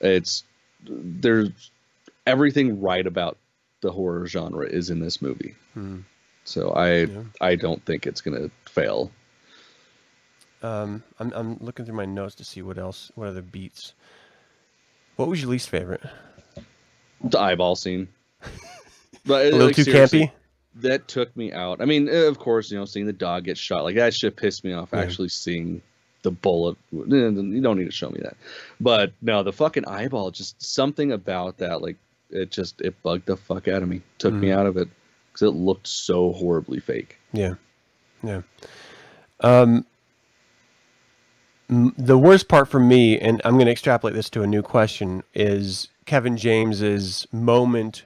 [0.00, 0.44] It's
[0.86, 1.70] there's
[2.26, 3.38] everything right about
[3.80, 5.54] the horror genre is in this movie.
[5.74, 6.00] Hmm.
[6.44, 7.22] So I Yeah.
[7.40, 9.10] I don't think it's gonna fail.
[10.62, 13.92] Um, I'm I'm looking through my notes to see what else, what other beats.
[15.16, 16.02] What was your least favorite?
[17.22, 18.08] The eyeball scene.
[19.26, 20.30] But, A little like, too seriously, campy.
[20.76, 21.80] That took me out.
[21.80, 24.36] I mean, uh, of course, you know, seeing the dog get shot like that shit
[24.36, 24.90] pissed me off.
[24.92, 25.00] Yeah.
[25.00, 25.82] Actually, seeing
[26.22, 28.36] the bullet, you don't need to show me that.
[28.80, 31.96] But no, the fucking eyeball, just something about that, like
[32.30, 34.56] it just it bugged the fuck out of me, took me Mhm.
[34.56, 34.88] out of it
[35.32, 37.18] because it looked so horribly fake.
[37.32, 37.54] Yeah,
[38.22, 38.42] yeah.
[39.40, 39.84] Um,
[41.68, 45.22] the worst part for me, and I'm going to extrapolate this to a new question,
[45.34, 48.04] is Kevin James's moment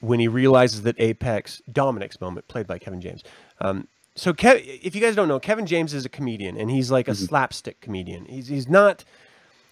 [0.00, 3.22] when he realizes that Apex, Dominick's moment, played by Kevin James.
[3.60, 6.90] Um, so, Kev, if you guys don't know, Kevin James is a comedian, and he's
[6.90, 8.24] like a slapstick comedian.
[8.26, 9.04] He's he's not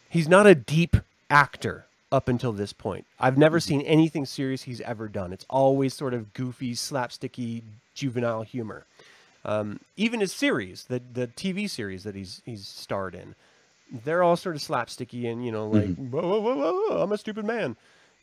[0.09, 0.97] he's not a deep
[1.31, 3.07] actor up until this point.
[3.19, 5.33] I've never seen anything serious he's ever done.
[5.33, 7.63] It's always sort of goofy, slapsticky,
[7.95, 8.85] juvenile humor.
[9.47, 13.35] Um, even his series, the the TV series that he's he's starred in,
[14.05, 17.19] they're all sort of slapsticky and you know like whoa, whoa, whoa, whoa, I'm a
[17.19, 17.77] stupid man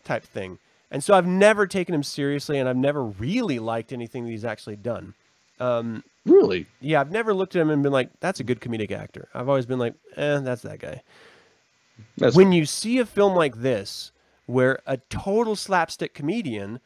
[0.03, 0.59] type thing.
[0.91, 4.45] And so I've never taken him seriously, and I've never really liked anything that he's
[4.45, 5.13] actually done.
[5.59, 6.67] Um, Really?
[6.81, 9.47] yeah, I've never looked at him and been like, "That's a good comedic actor." I've
[9.49, 11.01] always been like, "Eh, that's that guy."
[12.17, 14.11] That's when you see a film like this
[14.45, 16.79] where a total slapstick comedian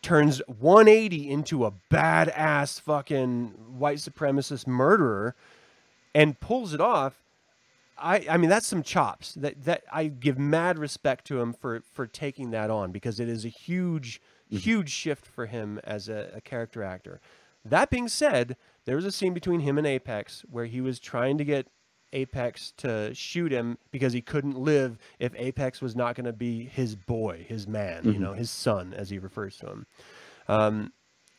[0.00, 3.48] turns 180 into a badass fucking
[3.78, 5.34] white supremacist murderer
[6.14, 7.22] and pulls it off
[8.00, 11.82] I, I mean that's some chops that that I give mad respect to him for
[11.92, 14.20] for taking that on because it is a huge
[14.50, 17.20] huge shift for him as a, a character actor.
[17.64, 21.38] That being said, there was a scene between him and Apex where he was trying
[21.38, 21.66] to get
[22.12, 26.64] Apex to shoot him because he couldn't live if Apex was not going to be
[26.64, 29.86] his boy, his man, you know, his son, as he refers to him.
[30.48, 30.92] Um,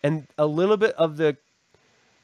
[0.04, 1.38] and a little bit of the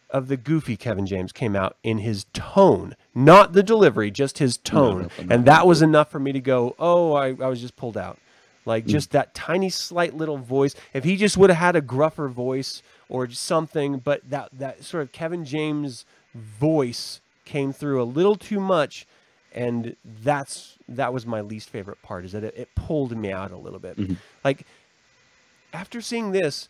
[0.10, 4.58] of the goofy Kevin James came out in his tone, not the delivery, just his
[4.58, 7.62] tone, no, no, and that was enough for me to go, "Oh, I, I was
[7.62, 8.18] just pulled out."
[8.66, 8.90] Like mm.
[8.90, 10.76] just that tiny, slight little voice.
[10.94, 15.04] If he just would have had a gruffer voice or something, but that that sort
[15.04, 19.06] of Kevin James voice came through a little too much,
[19.54, 22.26] and that's that was my least favorite part.
[22.26, 23.98] Is that it, it pulled me out a little bit.
[23.98, 24.14] Mm-hmm.
[24.44, 24.66] Like
[25.74, 26.70] after seeing this,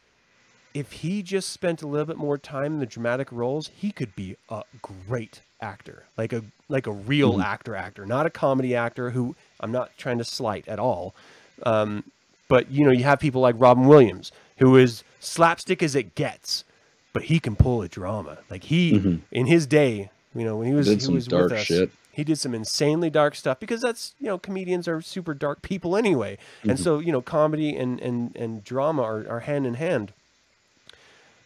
[0.75, 4.13] if he just spent a little bit more time in the dramatic roles, he could
[4.13, 7.41] be a great actor, like a like a real mm-hmm.
[7.41, 11.15] actor actor, not a comedy actor who I'm not trying to slight at all.
[11.63, 12.03] Um,
[12.49, 16.65] but you know, you have people like Robin Williams, who is slapstick as it gets,
[17.13, 18.39] but he can pull a drama.
[18.49, 19.15] Like he mm-hmm.
[19.31, 21.89] in his day, you know, when he was he was dark with us, shit.
[22.11, 25.95] he did some insanely dark stuff because that's you know comedians are super dark people
[25.95, 26.83] anyway, and mm-hmm.
[26.83, 30.11] so you know comedy and and and drama are, are hand in hand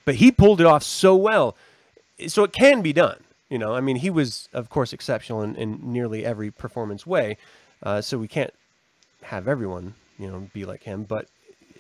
[0.10, 1.56] but he pulled it off so well.
[2.26, 3.20] So it can be done.
[3.48, 7.38] You know, I mean, he was, of course, exceptional in, in nearly every performance way.
[7.84, 8.52] Uh, so we can't
[9.22, 11.04] have everyone, you know, be like him.
[11.04, 11.28] But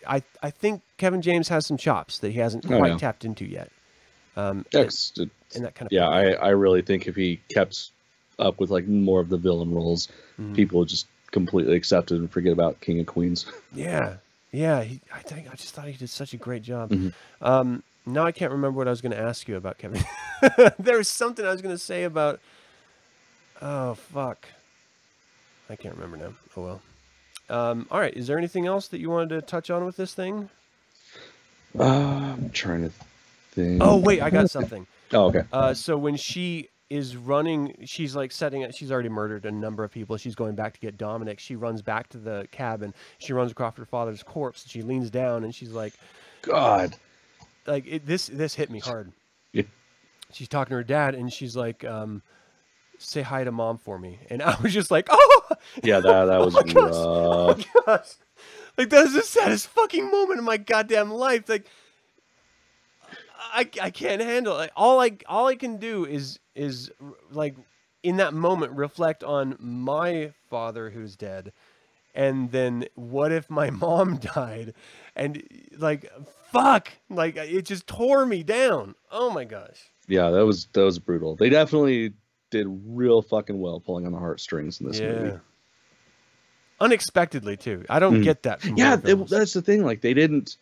[0.07, 2.97] I, I think Kevin James has some chops that he hasn't Oh, quite yeah.
[2.99, 3.71] tapped into yet.
[4.37, 4.81] Um, Yeah,
[5.17, 7.89] and, and that kind of yeah, I, I really think if he kept
[8.37, 10.07] up with like more of the villain roles,
[10.39, 10.53] Mm-hmm.
[10.53, 13.45] people would just completely accept it and forget about King of Queens.
[13.73, 14.17] Yeah,
[14.51, 14.81] yeah.
[14.83, 16.91] He, I think I just thought he did such a great job.
[16.91, 17.13] Mhm.
[17.41, 20.03] Um, now I can't remember what I was going to ask you about Kevin.
[20.79, 22.39] there was something I was going to say about.
[23.61, 24.47] Oh fuck!
[25.69, 26.33] I can't remember now.
[26.55, 26.81] Oh well.
[27.49, 28.13] Um, all right.
[28.13, 30.49] Is there anything else that you wanted to touch on with this thing?
[31.77, 32.91] Uh, I'm trying to
[33.51, 33.81] think.
[33.83, 34.87] Oh wait, I got something.
[35.11, 35.43] Oh, okay.
[35.51, 38.75] Uh, so when she is running, she's like setting it.
[38.75, 40.17] She's already murdered a number of people.
[40.17, 41.39] She's going back to get Dominick.
[41.39, 42.93] She runs back to the cabin.
[43.19, 44.65] She runs across her father's corpse.
[44.67, 45.93] She leans down and she's like,
[46.41, 46.95] God.
[47.67, 48.27] Like it, this.
[48.27, 49.11] This hit me hard.
[49.53, 49.63] Yeah.
[50.31, 52.21] She's talking to her dad and she's like, um,
[52.97, 55.41] "Say hi to mom for me." And I was just like, "Oh,
[55.83, 56.75] Yeah, that that was my gosh.
[56.93, 57.57] rough.
[57.75, 58.09] my gosh!"
[58.77, 61.47] Like that is the saddest fucking moment in my goddamn life.
[61.49, 61.65] Like.
[63.51, 64.69] I, I can't handle it.
[64.75, 66.91] All I all I can do is is
[67.31, 67.55] like
[68.03, 71.51] in that moment reflect on my father who's dead
[72.13, 74.73] and then what if my mom died
[75.19, 75.43] and
[75.77, 76.11] like
[76.51, 78.95] fuck like it just tore me down.
[79.11, 79.79] Oh my gosh.
[80.07, 81.35] Yeah, that was that was brutal.
[81.35, 82.13] They definitely
[82.49, 85.11] did real fucking well pulling on the heartstrings in this yeah.
[85.11, 85.37] movie.
[86.81, 87.83] Unexpectedly too.
[87.89, 88.23] I don't Mm.
[88.23, 89.83] get that from Yeah, it, that's the thing.
[89.83, 90.55] Like they didn't.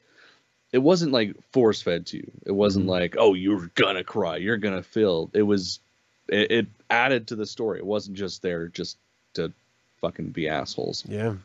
[0.73, 2.31] It wasn't like force fed to you.
[2.45, 2.89] It wasn't Mhm.
[2.89, 5.29] like, oh, you're gonna cry, you're gonna feel.
[5.33, 5.79] It was.
[6.27, 7.77] It, it added to the story.
[7.79, 8.97] It wasn't just there just
[9.35, 9.53] to
[10.01, 11.05] fucking be assholes.
[11.07, 11.35] yeah.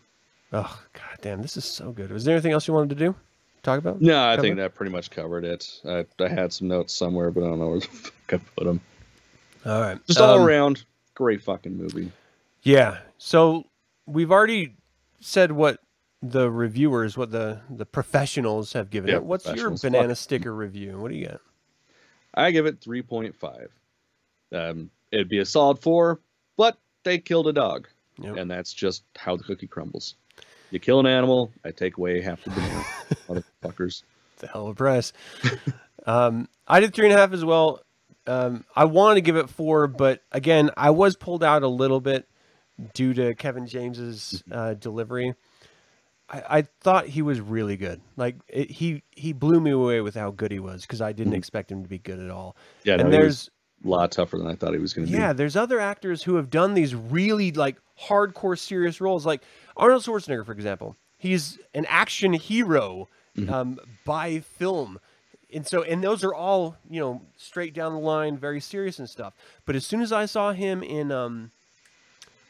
[0.53, 2.11] Oh god damn, this is so good.
[2.11, 3.15] Was there anything else you wanted to do?
[3.63, 4.01] Talk about?
[4.03, 4.43] No, I Cover?
[4.43, 5.81] think that pretty much covered it.
[5.85, 8.65] I, I had some notes somewhere, but I don't know where the fuck I put
[8.65, 8.81] them.
[9.65, 10.05] All right.
[10.07, 10.85] Just all Um, around,
[11.15, 12.11] great fucking movie.
[12.63, 12.99] Yeah.
[13.19, 13.65] So
[14.07, 14.75] we've already
[15.21, 15.79] said what
[16.23, 19.25] the reviewers, what the the professionals have given Yeah, it.
[19.25, 20.17] What's your banana Fuck.
[20.19, 20.99] sticker review?
[20.99, 21.41] What do you got?
[22.35, 23.69] I give it 3.5.
[24.53, 26.21] Um, it'd be a solid four,
[26.57, 27.89] but they killed a dog,
[28.23, 28.37] Yep.
[28.37, 30.15] and that's just how the cookie crumbles.
[30.73, 32.85] You kill an animal, I take away half the banana,
[33.29, 34.03] motherfuckers.
[34.35, 35.12] It's a hell of a price.
[36.07, 37.83] um, I did three and a half as well.
[38.27, 42.01] Um, I wanted to give it four, but again, I was pulled out a little
[42.01, 42.27] bit
[42.95, 45.35] due to Kevin James's uh, delivery.
[46.31, 48.01] I, I thought he was really good.
[48.16, 51.35] Like it, he he blew me away with how good he was because I didn't
[51.35, 51.39] Mhm.
[51.39, 52.57] expect him to be good at all.
[52.85, 53.51] Yeah, and he there's
[53.85, 55.22] lot tougher than I thought he was going to Yeah, be.
[55.22, 59.43] Yeah, there's other actors who have done these really like hardcore serious roles, like
[59.76, 60.97] Arnold Schwarzenegger, for example.
[61.18, 63.51] He's an action hero Mhm.
[63.51, 64.99] um, by film.
[65.55, 69.09] and so and those are all you know straight down the line, very serious and
[69.09, 69.35] stuff.
[69.66, 71.51] But as soon as I saw him in um,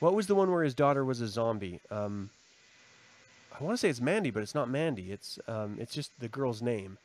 [0.01, 1.81] what was the one where his daughter was a zombie?
[1.91, 2.31] Um,
[3.59, 5.13] I want to say it's Mandy, but it's not Mandy.
[5.13, 6.99] It's um, it's just the girl's name,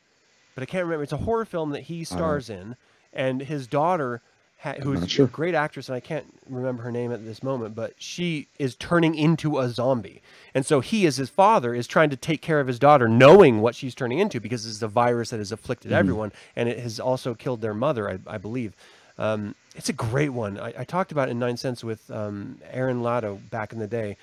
[0.56, 1.04] but I can't remember.
[1.04, 2.76] It's a horror film that he stars in,
[3.14, 4.22] and his daughter,
[4.60, 5.26] ha- who sure.
[5.26, 8.76] a great actress, and I can't remember her name at this moment, but she is
[8.76, 10.22] turning into a zombie,
[10.54, 13.62] and so he, as his father, is trying to take care of his daughter, knowing
[13.62, 17.00] what she's turning into because it's a virus that has afflicted everyone, and it has
[17.00, 18.74] also killed their mother, I, I believe.
[19.20, 20.60] Um, it's a great one.
[20.60, 23.88] I, I talked about it in Nine Cents with um, Aaron Lato back in the
[23.88, 24.18] day,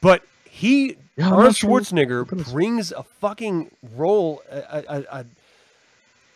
[0.00, 5.26] but he Yeah, Arnold Schwarzenegger brings a fucking role, a, a, a,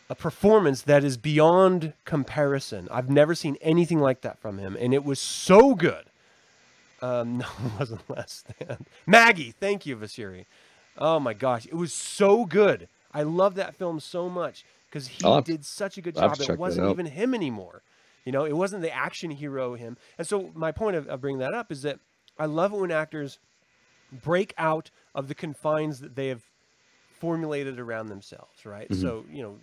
[0.08, 2.88] a performance that is beyond comparison.
[2.90, 6.04] I've never seen anything like that from him, and it was so good.
[7.00, 8.86] Um, no, it wasn't Last Stand.
[9.06, 10.46] Maggie, thank you, Vasiri.
[10.98, 12.88] Oh my gosh, it was so good.
[13.14, 16.38] I love that film so much because he have- did such a good job.
[16.40, 17.82] It wasn't even him anymore.
[18.24, 19.96] You know, it wasn't the action hero him.
[20.16, 21.98] And so my point of, of bringing that up is that
[22.38, 23.38] I love it when actors
[24.12, 26.42] break out of the confines that they have
[27.18, 28.88] formulated around themselves, right?
[28.88, 29.00] Mm-hmm.
[29.00, 29.56] So you know,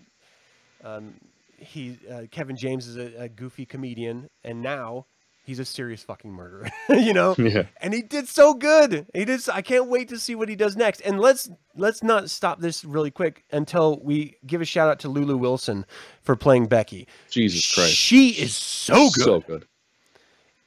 [0.84, 1.14] um,
[1.58, 5.06] he uh, Kevin James is a, a goofy comedian, and now
[5.46, 6.70] he's a serious fucking murderer.
[6.90, 7.64] you know, Yeah.
[7.82, 9.06] and he did so good.
[9.14, 9.40] He did.
[9.40, 11.02] s- I can't wait to see what he does next.
[11.02, 15.10] And let's let's not stop this really quick until we give a shout out to
[15.10, 15.86] Lulu Wilson
[16.22, 17.08] for playing Becky.
[17.30, 17.94] Jesus Christ.
[17.94, 19.24] she is so good.
[19.24, 19.66] So good.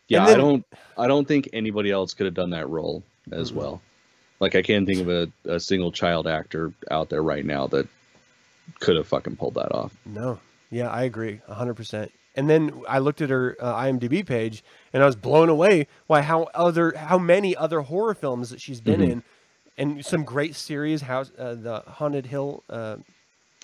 [0.08, 0.66] Yeah, then- I don't
[0.98, 3.80] I don't think anybody else could have done that role as well.
[4.40, 7.86] Like I can't think of a, a single child actor out there right now that
[8.80, 9.94] could have fucking pulled that off.
[10.06, 10.38] No.
[10.70, 12.10] Yeah, I agree, hundred percent.
[12.34, 16.22] And then I looked at her uh, IMDb page, and I was blown away by
[16.22, 19.10] how other how many other horror films that she's been Mhm.
[19.10, 19.22] in,
[19.76, 21.02] and some great series.
[21.02, 22.96] House, uh, the Haunted Hill, uh,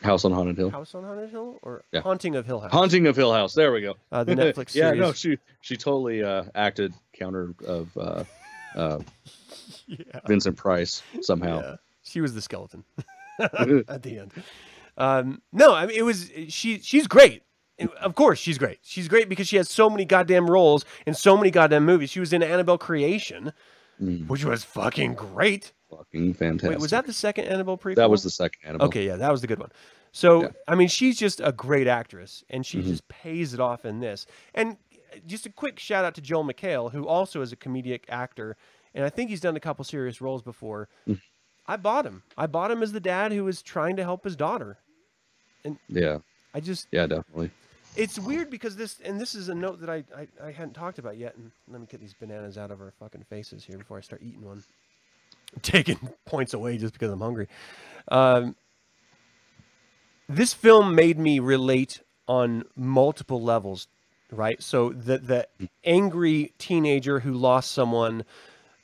[0.02, 0.68] House on Haunted Hill.
[0.68, 2.02] House on Haunted Hill, or Yeah.
[2.02, 2.70] Haunting of Hill House.
[2.72, 3.54] Haunting of Hill House.
[3.54, 3.94] There we go.
[4.12, 4.74] Uh, the Netflix series.
[4.76, 5.00] yeah, series.
[5.00, 8.24] no, she she totally uh, acted counter of uh,
[8.76, 8.98] uh,
[9.86, 9.96] yeah.
[10.26, 11.60] Vincent Price somehow.
[11.62, 11.76] Yeah.
[12.02, 12.84] She was the skeleton
[13.40, 14.32] at the end.
[14.98, 16.80] Um, no, I mean it was she.
[16.80, 17.42] She's great.
[17.78, 18.80] And Of course, she's great.
[18.82, 22.10] She's great because she has so many goddamn roles in so many goddamn movies.
[22.10, 23.52] She was in Annabelle Creation,
[24.02, 25.72] Mm, which was fucking great.
[25.90, 26.70] fucking fantastic.
[26.70, 27.96] Wait, was that the second Annabelle prequel?
[27.96, 28.86] That was the second Annabelle.
[28.88, 29.70] Okay, yeah, that was the good one.
[30.12, 30.48] So, Yeah.
[30.68, 32.84] I mean, she's just a great actress, and she Mhm.
[32.86, 34.26] just pays it off in this.
[34.54, 38.02] And uh, just a quick shout out to Joel McHale, who also is a comedic
[38.08, 38.56] actor,
[38.94, 40.88] and I think he's done a couple serious roles before.
[41.08, 41.20] Mm.
[41.66, 42.22] I bought him.
[42.36, 44.78] I bought him as the dad who was trying to help his daughter.
[45.88, 46.18] Yeah,
[46.54, 47.50] I just, yeah, definitely.
[47.96, 50.98] it's weird because this, and this is a note that I, I, I hadn't talked
[50.98, 51.36] about yet.
[51.36, 54.22] And let me get these bananas out of our fucking faces here before I start
[54.22, 54.62] eating one.
[55.54, 57.48] I'm taking points away just because I'm hungry.
[58.08, 58.56] Um,
[60.28, 63.88] this film made me relate on multiple levels,
[64.30, 64.62] right?
[64.62, 68.24] So the the angry teenager who lost someone,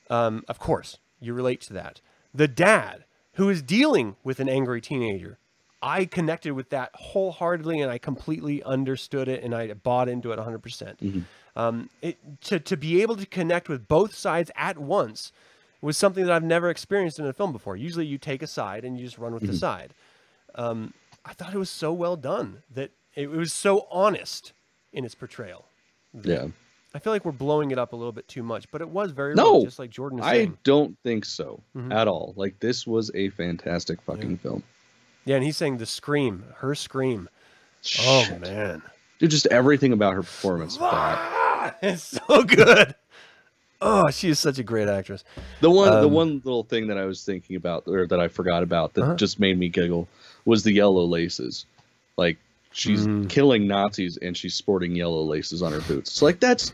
[0.08, 2.00] um, of course, you relate to that.
[2.32, 3.04] The dad
[3.34, 5.38] who is dealing with an angry teenager,
[5.86, 10.38] I connected with that wholeheartedly, and I completely understood it, and I bought into it
[10.38, 10.60] 100.
[10.62, 11.24] percent Mhm.
[11.56, 15.30] um, it, to to be able to connect with both sides at once
[15.82, 17.76] was something that I've never experienced in a film before.
[17.76, 19.58] Usually, you take a side and you just run with the Mhm.
[19.60, 19.94] side.
[20.54, 20.94] Um,
[21.26, 24.52] I thought it was so well done that it, was so honest
[24.92, 25.66] in its portrayal.
[26.22, 26.48] Yeah.
[26.94, 29.10] I feel like we're blowing it up a little bit too much, but it was
[29.10, 31.92] very No, real, just like Jordan is I don't think so Mhm.
[31.92, 32.32] at all.
[32.36, 34.62] Like this was a fantastic fucking film.
[35.24, 37.28] Yeah, and he's saying the scream, her scream.
[38.00, 38.82] Oh man,
[39.18, 40.78] Dude, just everything about her performance.
[40.80, 42.94] Ah, it's so good.
[43.80, 45.24] Oh, she is such a great actress.
[45.60, 48.28] The one, the Um, one little thing that I was thinking about, or that I
[48.28, 49.14] forgot about, that Uh-huh.
[49.16, 50.08] just made me giggle,
[50.46, 51.66] was the yellow laces.
[52.16, 52.38] Like
[52.72, 53.28] she's Mm.
[53.28, 56.10] killing Nazis and she's sporting yellow laces on her boots.
[56.12, 56.72] It's like that's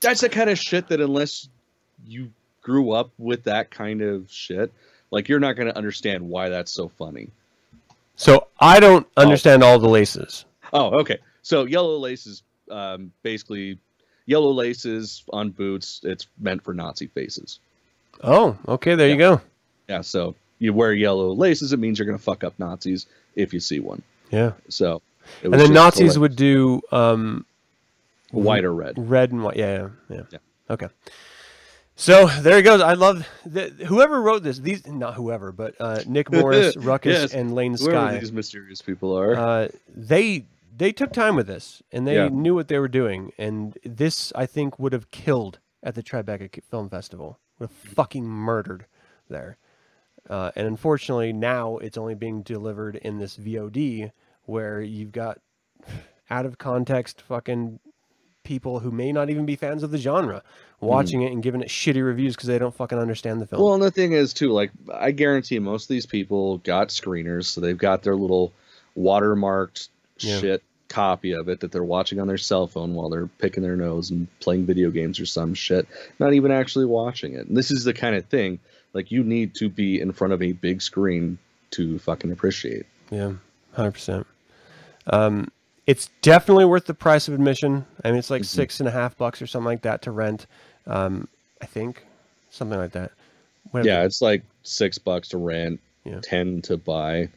[0.00, 1.48] that's the kind of shit that unless
[2.06, 2.30] you
[2.62, 4.72] grew up with that kind of shit,
[5.10, 7.30] like you're not going to understand why that's so funny.
[8.16, 10.44] So I don't understand all the laces.
[10.72, 11.18] Oh, okay.
[11.42, 13.78] So yellow laces, um, basically,
[14.26, 16.00] yellow laces on boots.
[16.04, 17.60] It's meant for Nazi faces.
[18.22, 19.40] Oh, okay, there you go.
[19.88, 20.02] Yeah.
[20.02, 23.80] So you wear yellow laces, it means you're gonna fuck up Nazis if you see
[23.80, 24.02] one.
[24.30, 24.52] Yeah.
[24.68, 25.02] So.
[25.42, 27.46] It And then Nazis would do um,
[28.30, 28.94] white or red.
[28.96, 29.56] red and white.
[29.56, 30.22] Yeah, yeah, yeah.
[30.32, 30.38] Yeah.
[30.70, 30.88] Okay.
[32.00, 32.80] So there he goes.
[32.80, 34.58] I love the, whoever wrote this.
[34.58, 38.18] These not whoever, but uh, Nick Morris, Ruckus, Yes, and Lane Whoever Skye.
[38.18, 39.34] these mysterious people are.
[39.36, 42.28] Uh, they they took time with this, and they Yeah.
[42.28, 43.32] knew what they were doing.
[43.36, 47.38] And this, I think, would have killed at the Tribeca Film Festival.
[47.58, 48.86] Would have fucking murdered
[49.28, 49.58] there.
[50.28, 54.10] Uh, and unfortunately, now it's only being delivered in this VOD
[54.44, 55.38] where you've got
[56.30, 57.78] out of context fucking
[58.42, 60.42] people who may not even be fans of the genre
[60.80, 63.62] watching it and giving it shitty reviews because they don't fucking understand the film.
[63.62, 67.44] Well, and the thing is too, like I guarantee most of these people got screeners,
[67.44, 68.52] so they've got their little
[68.98, 69.88] watermarked
[70.18, 70.38] Yeah.
[70.38, 73.76] shit copy of it that they're watching on their cell phone while they're picking their
[73.76, 75.86] nose and playing video games or some shit,
[76.18, 77.46] not even actually watching it.
[77.46, 78.58] And this is the kind of thing
[78.92, 81.38] like you need to be in front of a big screen
[81.72, 82.86] to fucking appreciate.
[83.10, 83.34] Yeah,
[83.72, 84.26] hundred percent.
[85.06, 85.52] Um,
[85.86, 87.84] it's definitely worth the price of admission.
[88.04, 90.46] I mean, it's like six and a half bucks or something like that to rent.
[90.86, 91.28] Um,
[91.62, 92.04] I think
[92.50, 93.12] something like that.
[93.70, 93.88] Whatever.
[93.88, 96.20] Yeah, it's like six bucks to rent, Yeah.
[96.22, 97.28] ten to buy.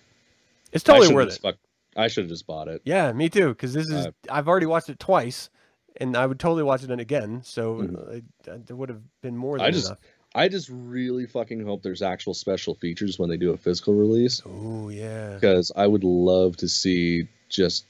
[0.72, 1.42] it's totally worth it.
[1.42, 1.58] fuck-
[1.96, 2.82] I should have just bought it.
[2.86, 3.50] Yeah, me too.
[3.50, 5.50] Because this is Uh, I've already watched it twice,
[5.98, 7.42] and I would totally watch it again.
[7.44, 7.96] So Mhm.
[8.48, 10.00] uh, uh, there would have been more than I just enough.
[10.34, 14.42] I just really fucking hope there's actual special features when they do a physical release.
[14.46, 15.36] Oh yeah.
[15.36, 17.86] because I would love to see just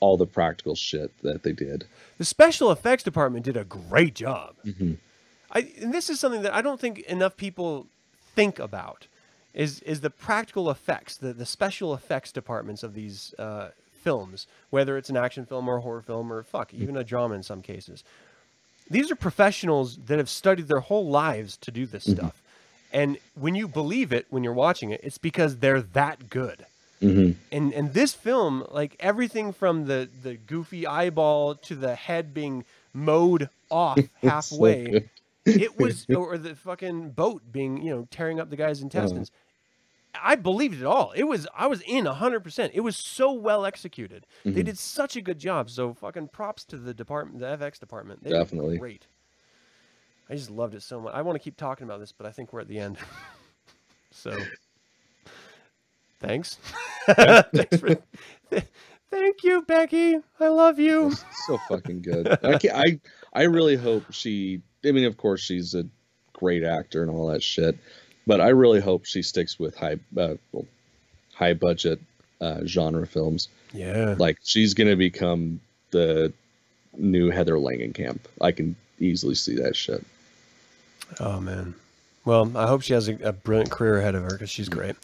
[0.00, 1.86] all the practical shit that they did.
[2.18, 4.54] The special effects department did a great job.
[4.64, 4.98] Mhm.
[5.52, 7.86] I and this is something that I don't think enough people
[8.34, 9.06] think about
[9.52, 13.70] is is the practical effects, the the special effects departments of these uh,
[14.02, 17.34] films, whether it's an action film or a horror film or fuck, even a drama
[17.34, 18.04] in some cases.
[18.88, 22.42] These are professionals that have studied their whole lives to do this stuff.
[22.92, 26.66] And when you believe it when you're watching it, it's because they're that good
[27.00, 27.34] Mhm.
[27.50, 32.64] and and this film like everything from the the goofy eyeball to the head being
[32.92, 35.10] mowed off halfway good.
[35.46, 39.30] it was or the fucking boat being you know tearing up the guy's intestines.
[40.12, 41.12] I believed it all.
[41.12, 44.26] It was i was in 100% it was so well executed.
[44.44, 44.64] They Mhm.
[44.66, 45.70] did such a good job.
[45.70, 48.22] So fucking props to the department the fx department.
[48.24, 48.76] They Definitely.
[48.78, 49.06] great.
[50.28, 51.14] I just loved it so much.
[51.14, 52.98] I want to keep talking about this but i think we're at the end.
[54.12, 54.36] So
[56.20, 56.58] thanks
[57.06, 57.96] Thanks for,
[59.10, 61.12] thank you becky i love you
[61.46, 62.28] so fucking good.
[62.44, 63.00] I, can I
[63.32, 64.60] I really hope she.
[64.84, 65.84] I mean, of course, she's a
[66.32, 67.76] great actor and all that shit,
[68.26, 70.66] but I really hope she sticks with high, uh, well,
[71.34, 72.00] high budget
[72.40, 73.48] uh, genre films.
[73.72, 75.60] yeah Like she's gonna become
[75.90, 76.32] the
[76.96, 78.20] new Heather Langenkamp.
[78.40, 80.04] I can easily see that shit.
[81.18, 81.74] Oh man.
[82.24, 84.94] Well, I hope she has a, a brilliant career ahead of her because she's great.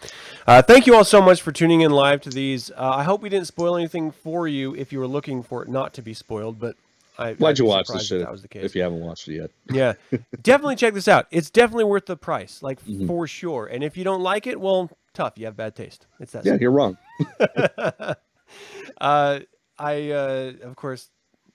[0.46, 2.70] Uh, thank you all so much for tuning in live to these.
[2.70, 5.68] Uh, I hope we didn't spoil anything for you if you were looking for it
[5.68, 6.60] not to be spoiled.
[6.60, 6.76] But
[7.18, 8.64] I, I'd you be watch this if shit That was the case.
[8.64, 9.50] if you haven't watched it yet?
[9.70, 9.94] yeah,
[10.42, 11.26] definitely check this out.
[11.30, 13.06] It's definitely worth the price, like Mhm.
[13.06, 13.64] for sure.
[13.66, 15.32] And if you don't like it, well, tough.
[15.36, 16.06] You have bad taste.
[16.20, 16.44] It's that.
[16.44, 16.62] Yeah, simple.
[16.62, 16.98] you're wrong.
[19.00, 19.40] uh,
[19.78, 21.08] I, uh, of course,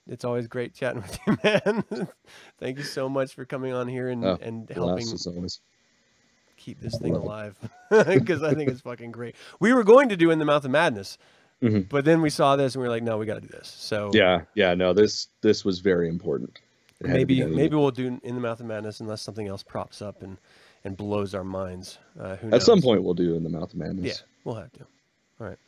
[0.08, 2.08] it's always great chatting with you, man.
[2.60, 5.08] Thank you so much for coming on here and, Oh, and helping
[6.58, 7.58] keep this thing alive
[7.90, 9.36] because I think it's fucking great.
[9.60, 11.18] We were going to do In the Mouth of Madness,
[11.62, 11.90] Mhm.
[11.90, 13.68] but then we saw this and we were like, no, we got to do this.
[13.68, 16.60] So Yeah, yeah, no, this this was very important.
[17.00, 19.48] It had to be maybe maybe we'll do In the Mouth of Madness unless something
[19.48, 20.38] else props up and
[20.84, 21.98] and blows our minds.
[22.20, 24.06] Uh, who at some point we'll do in the mouth of madness.
[24.20, 24.82] Yeah, we'll have to.
[25.40, 25.60] All right.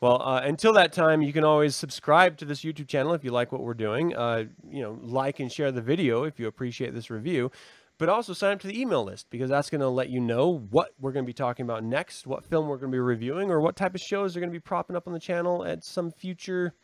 [0.00, 3.30] Well, uh, until that time, you can always subscribe to this YouTube channel if you
[3.30, 4.14] like what we're doing.
[4.14, 7.50] Uh, you know, like and share the video if you appreciate this review.
[7.98, 10.58] But also sign up to the email list because that's going to let you know
[10.70, 13.50] what we're going to be talking about next, what film we're going to be reviewing,
[13.50, 15.82] or what type of shows are going to be propping up on the channel at
[15.82, 16.74] some future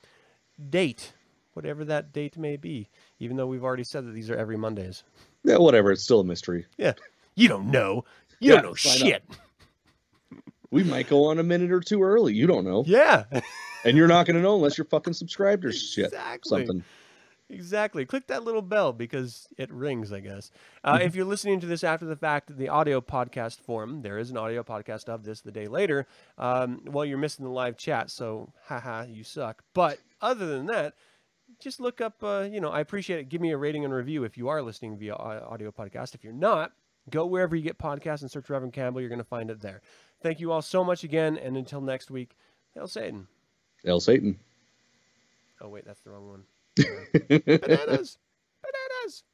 [0.71, 1.13] date,
[1.53, 2.89] whatever that date may be.
[3.19, 5.05] Even though we've already said that these are every Mondays.
[5.45, 5.93] Yeah, whatever.
[5.93, 6.65] It's still a mystery.
[6.79, 6.95] Yeah,
[7.35, 8.05] you don't know.
[8.41, 9.23] You Yeah, don't know shit.
[9.31, 9.37] up.
[10.73, 10.85] Shit.
[10.85, 12.35] We might go on a minute or two early.
[12.35, 13.25] You don't know, Yeah.
[13.85, 16.07] and you're not going to know unless you're fucking subscribed or shit.
[16.07, 16.49] Exactly.
[16.67, 16.85] Something.
[17.49, 18.07] Exactly.
[18.07, 20.51] Click that little bell because it rings, I guess.
[20.83, 24.31] Uh, If you're listening to this after the fact, the audio podcast form, there is
[24.31, 26.07] an audio podcast of this the day later.
[26.39, 29.63] Um, well, you're missing the live chat, so haha, you suck.
[29.75, 30.95] But other than that,
[31.61, 33.29] just look up, uh, you know, I appreciate it.
[33.29, 36.15] Give me a rating and review if you are listening via audio podcast.
[36.15, 36.73] If you're not,
[37.11, 39.03] go wherever you get podcasts and search Reverend Campbell.
[39.03, 39.83] You're going to find it there.
[40.23, 41.37] Thank you all so much again.
[41.39, 42.37] And until next week,
[42.75, 43.27] Hail Satan.
[43.85, 44.39] El Satan.
[45.61, 46.45] Oh, wait, that's the wrong one.
[47.29, 48.19] Bananas.
[48.63, 49.25] Bananas.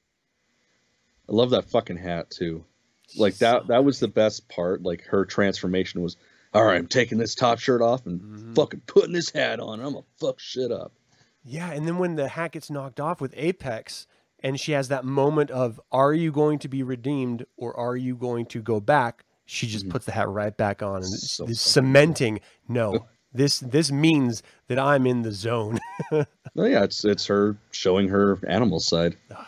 [1.28, 2.64] I love that fucking hat too.
[3.16, 4.82] Like that that was the best part.
[4.82, 6.16] Like her transformation was,
[6.54, 8.54] all right, I'm taking this top shirt off and Mhm.
[8.54, 9.80] fucking putting this hat on.
[9.80, 10.92] I'm gonna fuck shit up.
[11.44, 14.06] Yeah, and then when the hat gets knocked off with Apex,
[14.40, 18.14] and she has that moment of, "Are you going to be redeemed, or are you
[18.16, 19.90] going to go back?" She just Mhm.
[19.90, 22.40] puts the hat right back on, and it's, So cementing.
[22.68, 25.78] No, this this means that I'm in the zone.
[26.56, 29.16] Oh yeah, it's it's her showing her animal side.
[29.30, 29.46] Ah,